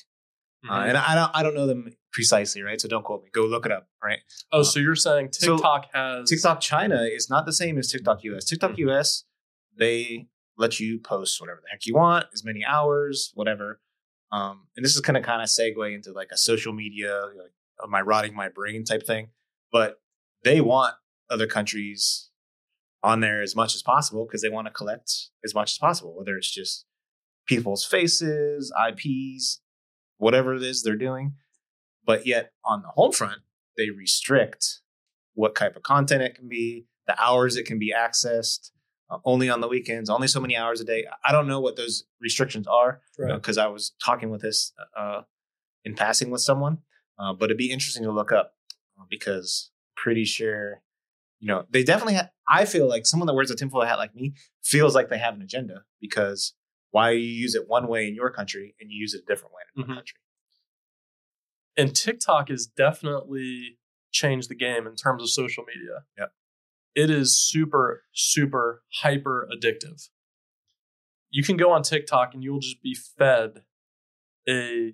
[0.68, 0.88] uh, Mhm.
[0.90, 2.80] and I don't, I don't know them precisely, right?
[2.80, 3.30] So don't quote me.
[3.32, 4.18] Go look it up, right?
[4.52, 8.22] oh, so you're saying so TikTok has TikTok China is not the same as TikTok
[8.24, 8.44] US.
[8.44, 8.90] TikTok Mhm.
[8.90, 9.24] US,
[9.76, 13.80] they let you post whatever the heck you want, as many hours, whatever.
[14.30, 17.52] Um, and this is kind of kind of segue into like a social media, like,
[17.82, 19.28] am I rotting my brain type thing?
[19.70, 20.00] But
[20.44, 20.94] they want
[21.30, 22.28] other countries
[23.02, 25.10] on there as much as possible because they want to collect
[25.44, 26.84] as much as possible, whether it's just
[27.46, 29.60] people's faces, IPs,
[30.18, 31.34] whatever it is they're doing.
[32.05, 33.42] But yet on the home front,
[33.76, 34.80] they restrict
[35.34, 38.70] what type of content it can be, the hours it can be accessed,
[39.11, 41.07] uh, only on the weekends, only so many hours a day.
[41.24, 43.34] I don't know what those restrictions are right.
[43.34, 45.22] because I was talking with this uh,
[45.84, 46.78] in passing with someone,
[47.18, 48.55] uh, but it'd be interesting to look up
[48.98, 50.82] uh, because pretty sure,
[51.40, 52.14] you know, they definitely.
[52.14, 55.18] Ha- I feel like someone that wears a tinfoil hat like me feels like they
[55.18, 56.55] have an agenda because
[56.90, 59.55] why you use it one way in your country and you use it a different
[59.55, 60.16] way in another country.
[61.77, 63.79] And TikTok has definitely
[64.12, 66.05] changed the game in terms of social media.
[66.18, 66.33] Yep.
[66.95, 70.09] It is super, super hyper addictive.
[71.31, 73.62] You can go on TikTok and you'll just be fed
[74.47, 74.93] a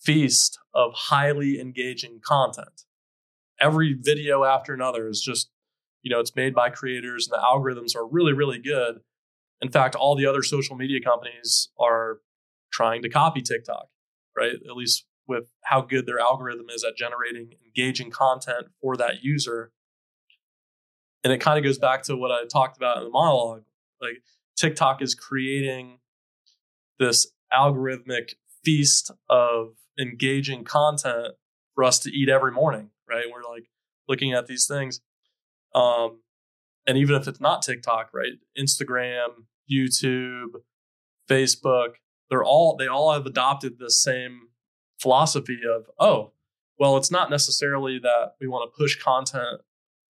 [0.00, 2.82] feast of highly engaging content.
[3.60, 5.50] Every video after another is just,
[6.02, 9.00] you know, it's made by creators and the algorithms are really, really good.
[9.60, 12.18] In fact, all the other social media companies are
[12.72, 13.86] trying to copy TikTok,
[14.36, 14.54] right?
[14.54, 19.72] At least with how good their algorithm is at generating engaging content for that user.
[21.24, 23.62] And it kind of goes back to what I talked about in the monologue.
[24.00, 24.22] Like
[24.56, 25.98] TikTok is creating
[26.98, 31.34] this algorithmic feast of engaging content
[31.74, 33.26] for us to eat every morning, right?
[33.32, 33.68] We're like
[34.08, 35.00] looking at these things.
[35.74, 36.20] Um,
[36.86, 38.32] and even if it's not TikTok, right?
[38.58, 39.28] Instagram,
[39.70, 40.48] YouTube,
[41.28, 41.94] Facebook,
[42.28, 44.48] they're all they all have adopted the same
[45.02, 46.32] philosophy of oh
[46.78, 49.60] well it's not necessarily that we want to push content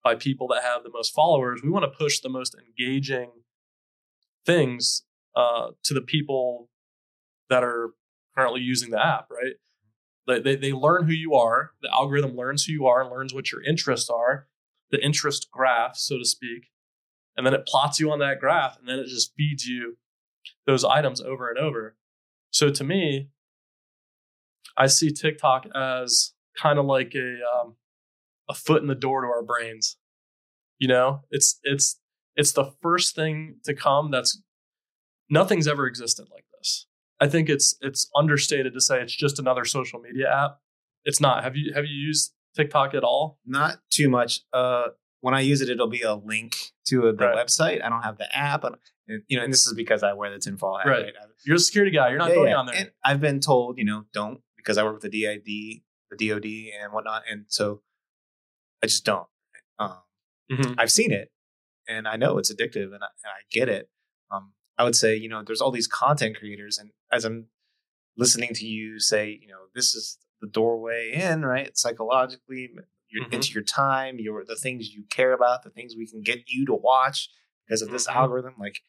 [0.04, 1.62] by people that have the most followers.
[1.64, 3.32] We want to push the most engaging
[4.46, 5.04] things
[5.36, 6.70] uh, to the people
[7.50, 7.92] that are
[8.36, 9.54] currently using the app right?
[10.28, 11.72] They, they, they learn who you are.
[11.82, 14.48] The algorithm learns who you are and learns what your interests are.
[14.92, 16.72] The interest graph so to speak.
[17.36, 19.98] And then it plots you on that graph and then it just feeds you
[20.66, 21.96] those items over and over.
[22.52, 23.30] So to me
[24.78, 27.76] I see TikTok as kind of like a um,
[28.50, 29.98] a foot in the door to our brains.
[30.80, 32.00] You know, it's it's
[32.36, 34.12] it's the first thing to come.
[34.12, 34.42] That's
[35.30, 36.88] nothing's ever existed like this.
[37.20, 40.58] I think it's it's understated to say it's just another social media app.
[41.06, 41.44] It's not.
[41.44, 43.40] Have you have you used TikTok at all?
[43.46, 44.42] Not too much.
[44.52, 44.88] Uh,
[45.22, 46.56] when I use it, it'll be a link
[46.88, 47.36] to a, the Right.
[47.48, 47.84] website.
[47.84, 48.66] I don't have the app.
[48.66, 50.88] I don't- and, you know, and this is because I wear the tinfoil hat.
[50.88, 51.04] Right.
[51.04, 51.14] Right.
[51.46, 52.08] You're a security guy.
[52.10, 52.56] You're not Yeah, going yeah.
[52.58, 52.76] on there.
[52.76, 56.46] And I've been told, you know, don't because I work with the DID, the DOD,
[56.82, 57.82] and whatnot, and so
[58.84, 59.28] I just don't.
[59.80, 60.04] Um,
[60.52, 60.76] Mhm.
[60.78, 61.32] I've seen it,
[61.88, 63.90] and I know it's addictive, and I, and I get it.
[64.32, 67.50] Um, I would say, you know, there's all these content creators, and as I'm
[68.18, 71.76] listening to you say, you know, this is the doorway in, right?
[71.78, 72.72] Psychologically,
[73.10, 73.34] you're Mhm.
[73.34, 76.66] into your time, your the things you care about, the things we can get you
[76.68, 77.30] to watch
[77.68, 78.16] because of this Mhm.
[78.16, 78.56] algorithm.
[78.60, 78.82] Like,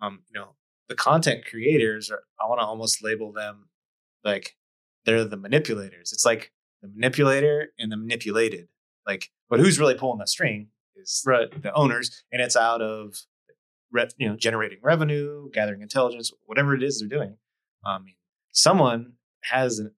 [0.00, 0.56] um, you know,
[0.88, 2.24] the content creators are.
[2.40, 3.70] I want to almost label them
[4.24, 4.56] like
[5.04, 6.12] they're the manipulators.
[6.12, 6.52] It's like
[6.82, 8.68] the manipulator and the manipulated.
[9.06, 11.50] Like, but who's really pulling the string is right.
[11.62, 13.16] the owners, and it's out of
[14.16, 17.36] you know generating revenue, gathering intelligence, whatever it is they're doing.
[17.84, 18.14] I mean,
[18.52, 19.92] someone has an,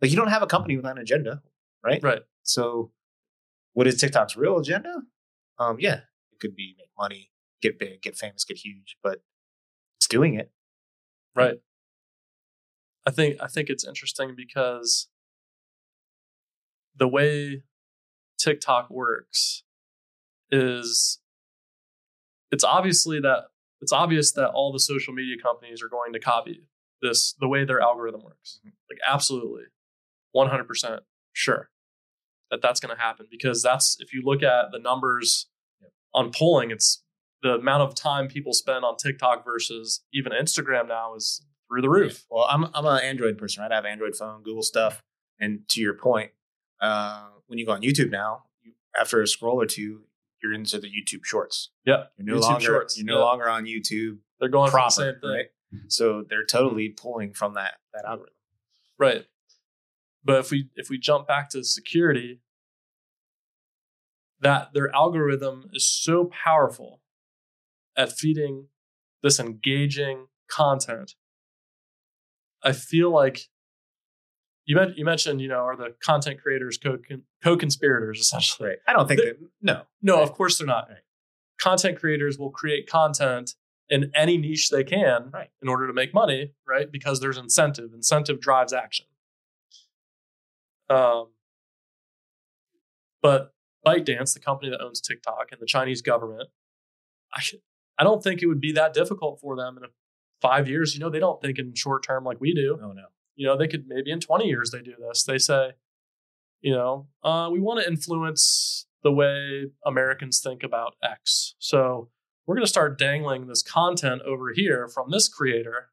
[0.00, 1.42] like you don't have a company without an agenda,
[1.84, 2.02] right?
[2.02, 2.22] Right.
[2.42, 2.92] So,
[3.74, 5.02] what is TikTok's real agenda?
[5.58, 6.00] Um, yeah,
[6.32, 7.30] it could be make money,
[7.60, 9.20] get big, get famous, get huge, but
[9.98, 10.50] it's doing it.
[11.34, 11.58] Right.
[13.08, 15.08] I think I think it's interesting because
[16.94, 17.62] the way
[18.38, 19.64] TikTok works
[20.50, 21.18] is
[22.50, 23.44] it's obviously that
[23.80, 26.66] it's obvious that all the social media companies are going to copy
[27.00, 28.60] this the way their algorithm works.
[28.62, 28.72] Mhm.
[28.90, 29.64] Like absolutely
[30.36, 31.00] 100%
[31.32, 31.70] sure
[32.50, 35.48] that that's going to happen because that's if you look at the numbers
[36.12, 37.02] on polling it's
[37.42, 41.90] the amount of time people spend on TikTok versus even Instagram now is through the
[41.90, 42.24] roof.
[42.30, 43.72] Well, I'm I'm an Android person, right?
[43.72, 45.02] I have Android phone, Google stuff,
[45.38, 46.30] and to your point,
[46.80, 50.02] uh, when you go on YouTube now, you, after a scroll or two,
[50.42, 51.70] you're into the YouTube Shorts.
[51.84, 52.04] Yeah.
[52.16, 53.24] You're no YouTube longer Shorts, you're no yeah.
[53.24, 55.30] longer on YouTube They're going for proper, the same thing.
[55.30, 55.46] right?
[55.88, 58.34] So they're totally pulling from that that algorithm.
[58.98, 59.26] Right.
[60.24, 62.40] But if we if we jump back to security,
[64.40, 67.00] that their algorithm is so powerful
[67.96, 68.66] at feeding
[69.22, 71.14] this engaging content.
[72.62, 73.48] I feel like
[74.64, 76.98] you you mentioned, you know, are the content creators co
[77.42, 78.70] co-conspirators essentially.
[78.70, 78.78] Right.
[78.86, 79.38] I don't think They- that.
[79.62, 79.82] No.
[80.02, 80.22] No, Right.
[80.22, 80.88] of course they're not.
[80.88, 80.98] Right.
[81.60, 83.54] Content creators will create content
[83.88, 85.50] in any niche they can Right.
[85.62, 86.90] in order to make money, right?
[86.92, 87.94] Because there's incentive.
[87.94, 89.06] Incentive drives action.
[90.90, 91.32] Um,
[93.22, 93.54] but
[93.86, 96.50] ByteDance, the company that owns TikTok, and the Chinese government,
[97.32, 97.42] I
[97.98, 99.88] I don't think it would be that difficult for them in a,
[100.40, 100.94] five years.
[100.94, 103.06] You know, they don't think in short term like we do Oh, No.
[103.36, 105.72] you know they could maybe in 20 years they do this they say
[106.60, 112.08] you know uh, we want to influence the way americans think about x so
[112.46, 115.90] we're going to start dangling this content over here from this creator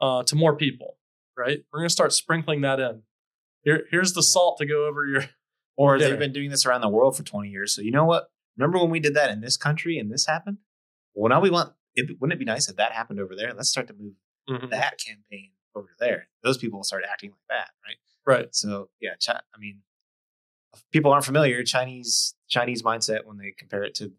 [0.00, 0.98] uh, to more people
[1.36, 3.02] right we're going to start sprinkling that in
[3.64, 4.32] here, here's the Yeah.
[4.32, 5.24] salt to go over your
[5.76, 6.08] Or Yeah.
[6.08, 7.74] they've been doing this around the world for 20 years.
[7.74, 8.30] So you know what?
[8.56, 10.56] Remember when we did that in this country and this happened?
[11.14, 11.74] Well, now we want.
[11.96, 13.52] It, wouldn't it be nice if that happened over there?
[13.54, 14.14] Let's start to move
[14.48, 14.70] Mhm.
[14.70, 16.28] that campaign over there.
[16.42, 17.96] Those people will start acting like that, right?
[18.24, 19.82] right So yeah, I mean,
[20.92, 21.62] people aren't familiar.
[21.64, 24.12] Chinese Chinese mindset when they compare it to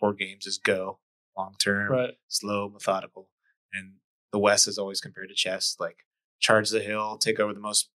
[0.00, 0.98] board games is go
[1.36, 3.28] long term, right slow, methodical,
[3.72, 3.94] and
[4.32, 5.98] the West is always compared to chess, like
[6.40, 7.90] charge the hill, take over the most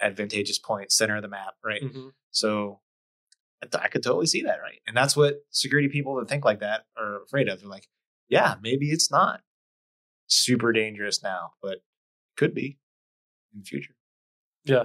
[0.00, 1.82] advantageous point, center of the map, right?
[1.82, 2.12] Mhm.
[2.30, 2.80] So
[3.62, 4.80] I, th- I could totally see that, right?
[4.86, 7.60] And that's what security people that think like that are afraid of.
[7.60, 7.88] They're like,
[8.28, 9.40] yeah, maybe it's not
[10.26, 11.78] super dangerous now, but
[12.36, 12.78] could be
[13.54, 13.94] in the future.
[14.64, 14.84] yeah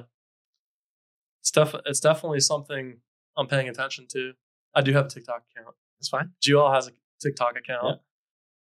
[1.42, 2.98] it's, def- it's definitely something
[3.38, 4.32] i'm paying attention to
[4.74, 6.32] i do have a tiktok account That's fine.
[6.42, 6.92] Joel has a
[7.22, 8.00] tiktok account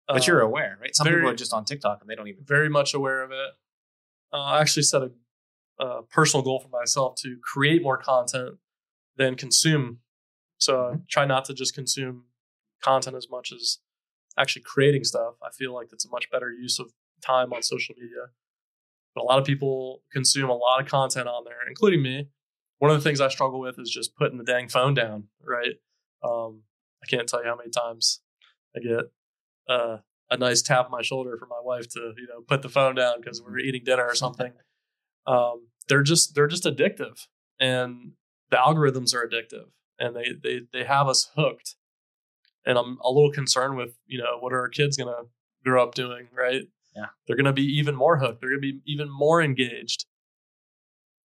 [0.07, 0.95] But Uh, you're aware, right?
[0.97, 2.45] Some very- people are just on TikTok and they don't even.
[2.45, 3.51] very much aware of it.
[4.33, 5.11] Uh, I actually set a,
[5.85, 8.57] a personal goal for myself to create more content
[9.16, 9.99] than consume.
[10.59, 12.24] So I try not to just consume
[12.83, 13.79] content as much as
[14.39, 15.34] actually creating stuff.
[15.43, 18.28] I feel like that's a much better use of time on social media.
[19.14, 22.28] But a lot of people consume a lot of content on there, including me.
[22.78, 25.74] One of the things I struggle with is just putting the dang phone down, right?
[26.22, 26.62] Um,
[27.03, 28.20] I can't tell you how many times
[28.76, 29.11] I get
[29.68, 29.99] uh,
[30.30, 32.95] a nice tap on my shoulder from my wife to you know put the phone
[32.95, 34.53] down because we're eating dinner or something.
[35.26, 37.26] Um, they're just they're just addictive,
[37.61, 38.12] and
[38.51, 39.66] the algorithms are addictive,
[39.99, 41.74] and they they they have us hooked.
[42.68, 45.24] And I'm a little concerned with you know what are our kids gonna
[45.64, 46.62] grow up doing, right?
[46.94, 47.06] Yeah.
[47.26, 48.40] they're gonna be even more hooked.
[48.40, 50.04] They're gonna be even more engaged.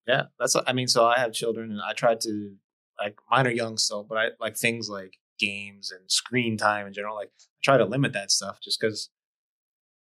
[0.07, 0.57] Yeah, that's.
[0.66, 2.57] I mean, so I have children, and I try to
[3.03, 6.93] like mine are young still, but I like things like games and screen time in
[6.93, 7.16] general.
[7.16, 9.11] Like I try to limit that stuff just because,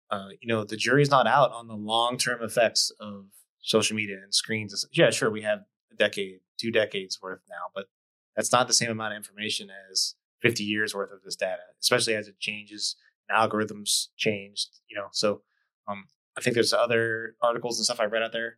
[0.09, 3.25] uh, you know, the jury's not out on the long term effects of
[3.61, 4.85] social media and screens.
[4.93, 5.59] Yeah, sure, we have
[5.91, 7.87] a decade, two decades worth now, but
[8.35, 12.15] that's not the same amount of information as fifty years worth of this data, especially
[12.15, 12.95] as it changes
[13.29, 14.79] and algorithms changed.
[14.89, 15.41] You know, so
[15.87, 16.05] um,
[16.37, 18.57] I think there's other articles and stuff I read out there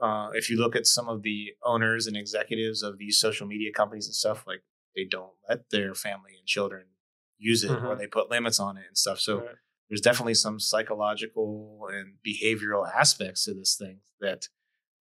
[0.00, 3.70] uh, if you look at some of the owners and executives of these social media
[3.72, 4.62] companies and stuff, like
[4.96, 6.86] they don't let their family and children
[7.38, 7.98] use it or Mhm.
[7.98, 9.20] they put limits on it and stuff.
[9.20, 9.56] So Right.
[9.88, 14.48] there's definitely some psychological and behavioral aspects to this thing that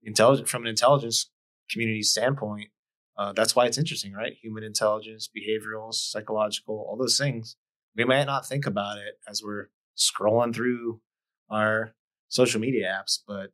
[0.04, 1.32] intelligent from an intelligence
[1.70, 2.72] community standpoint,
[3.20, 4.38] uh, that's why it's interesting, right?
[4.42, 7.58] Human intelligence, behavioral, psychological, all those things.
[7.94, 9.68] We might not think about it as we're
[9.98, 11.02] scrolling through
[11.50, 11.96] our
[12.30, 13.52] social media apps, but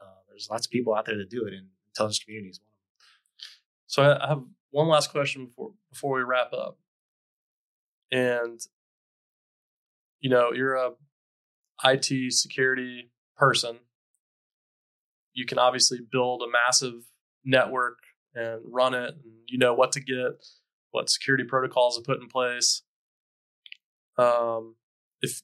[0.00, 2.66] uh, there's lots of people out there that do it, and intelligence them.
[3.86, 6.78] So I have one last question before before we wrap up.
[8.10, 8.58] And
[10.20, 10.92] you know, you're a
[11.84, 13.80] IT security person.
[15.34, 17.02] You can obviously build a massive
[17.44, 17.98] network
[18.34, 20.44] and run it and you know what to get,
[20.90, 22.82] what security protocols to put in place.
[24.18, 24.76] Um
[25.20, 25.42] if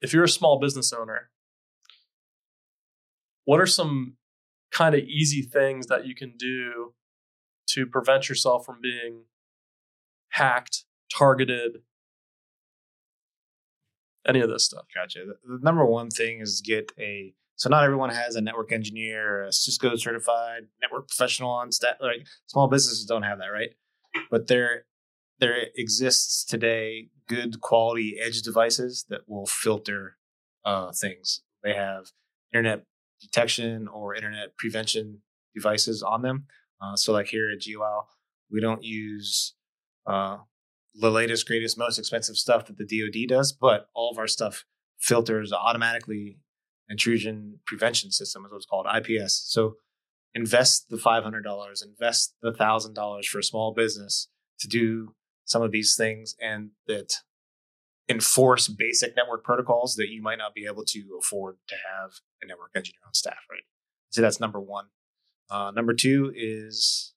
[0.00, 1.30] if you're a small business owner,
[3.44, 4.16] what are some
[4.70, 6.94] kind of easy things that you can do
[7.68, 9.24] to prevent yourself from being
[10.30, 10.84] hacked,
[11.16, 11.78] targeted,
[14.26, 14.84] any of this stuff.
[14.94, 15.20] Gotcha.
[15.26, 17.34] The, the number one thing is get a.
[17.60, 21.96] So not everyone has a network engineer, a Cisco certified network professional on staff.
[22.00, 23.68] Like small businesses don't have that, right?
[24.30, 24.86] But there,
[25.40, 30.16] there exists today good quality edge devices that will filter
[30.64, 31.42] uh, things.
[31.62, 32.06] They have
[32.50, 32.86] intrusion
[33.20, 35.18] detection or intrusion prevention
[35.54, 36.46] devices on them.
[36.80, 38.04] Uh, so, like here at GeoOwl,
[38.50, 39.54] we don't use
[40.06, 40.38] uh,
[40.94, 44.64] the latest, greatest, most expensive stuff that the DoD does, but all of our stuff
[44.98, 46.38] filters automatically.
[46.90, 49.44] Intrusion prevention system is what's called IPS.
[49.46, 49.76] So,
[50.34, 54.28] invest the five hundred dollars, invest the thousand dollars for a small business
[54.58, 55.14] to do
[55.44, 57.14] some of these things, and that
[58.08, 62.10] enforce basic network protocols that you might not be able to afford to have
[62.42, 63.62] a network engineer on staff, right?
[64.10, 64.86] So that's number one.
[65.48, 67.14] Uh, number two is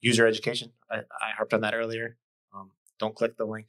[0.00, 0.72] user education.
[0.90, 2.16] I, I harped on that earlier.
[2.54, 3.68] Um, don't click the link.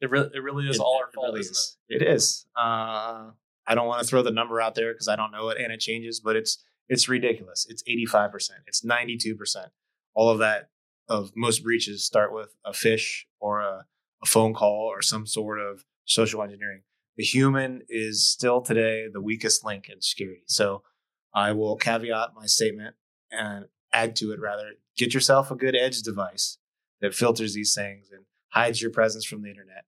[0.00, 1.76] It really, it really is it, all our it fault, really is.
[1.88, 2.46] It is.
[2.56, 3.30] Uh,
[3.66, 5.72] I don't want to throw the number out there because I don't know it and
[5.72, 7.66] it changes, but it's it's ridiculous.
[7.68, 8.60] It's eighty five percent.
[8.66, 9.68] It's ninety two percent.
[10.14, 10.70] All of that
[11.08, 13.86] of most breaches start with a phish or a
[14.22, 16.82] a phone call or some sort of social engineering.
[17.16, 20.42] The human is still today the weakest link in security.
[20.46, 20.82] So
[21.34, 22.94] I will caveat my statement
[23.30, 24.72] and add to it rather.
[24.96, 26.58] Get yourself a good edge device
[27.00, 29.84] that filters these things and hides your presence from the internet.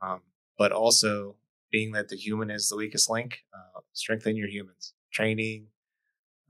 [0.00, 0.20] Um,
[0.56, 1.36] but also,
[1.70, 4.94] being that the human is the weakest link, uh, strengthen your humans.
[5.12, 5.66] Training,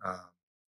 [0.04, 0.30] um,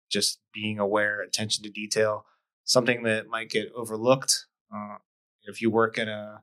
[0.10, 2.26] just being aware, attention to detail,
[2.64, 4.46] something that might get overlooked.
[4.74, 4.98] Uh,
[5.44, 6.42] if you work in a,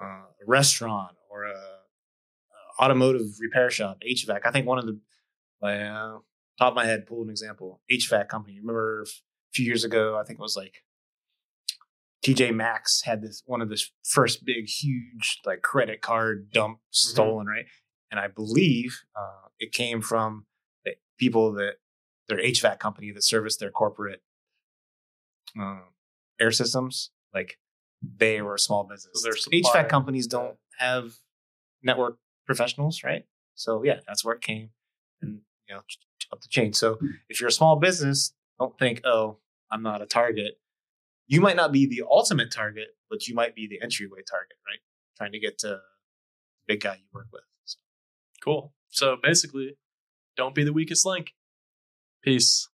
[0.00, 4.98] uh, a restaurant or a, a, automotive repair shop, HVAC, I think one of the
[6.58, 8.58] top of my head, pull an example, HVAC company.
[8.58, 9.06] Remember a
[9.52, 10.82] few years ago, I think it was like
[12.24, 17.46] TJ Maxx had this one of this first big, huge like credit card dump stolen,
[17.46, 17.48] mm-hmm.
[17.48, 17.64] right?
[18.10, 20.46] And I believe uh, it came from
[20.84, 21.74] the people that
[22.28, 24.22] their HVAC company that service their corporate
[25.60, 25.80] uh,
[26.40, 27.10] air systems.
[27.32, 27.58] Like
[28.02, 29.22] they were a small business.
[29.22, 31.12] So HVAC companies don't have
[31.82, 33.24] network professionals, right?
[33.54, 34.70] So yeah, that's where it came,
[35.22, 35.82] and you know,
[36.32, 36.72] up the chain.
[36.72, 36.98] So
[37.28, 39.38] if you're a small business, don't think, oh,
[39.70, 40.59] I'm not a target.
[41.30, 44.80] You might not be the ultimate target, but you might be the entryway target, right?
[45.16, 45.80] Trying to get to the
[46.66, 47.44] big guy you work with.
[47.64, 47.78] So.
[48.42, 48.74] Cool.
[48.88, 49.76] So basically,
[50.36, 51.30] don't be the weakest link.
[52.24, 52.68] Peace.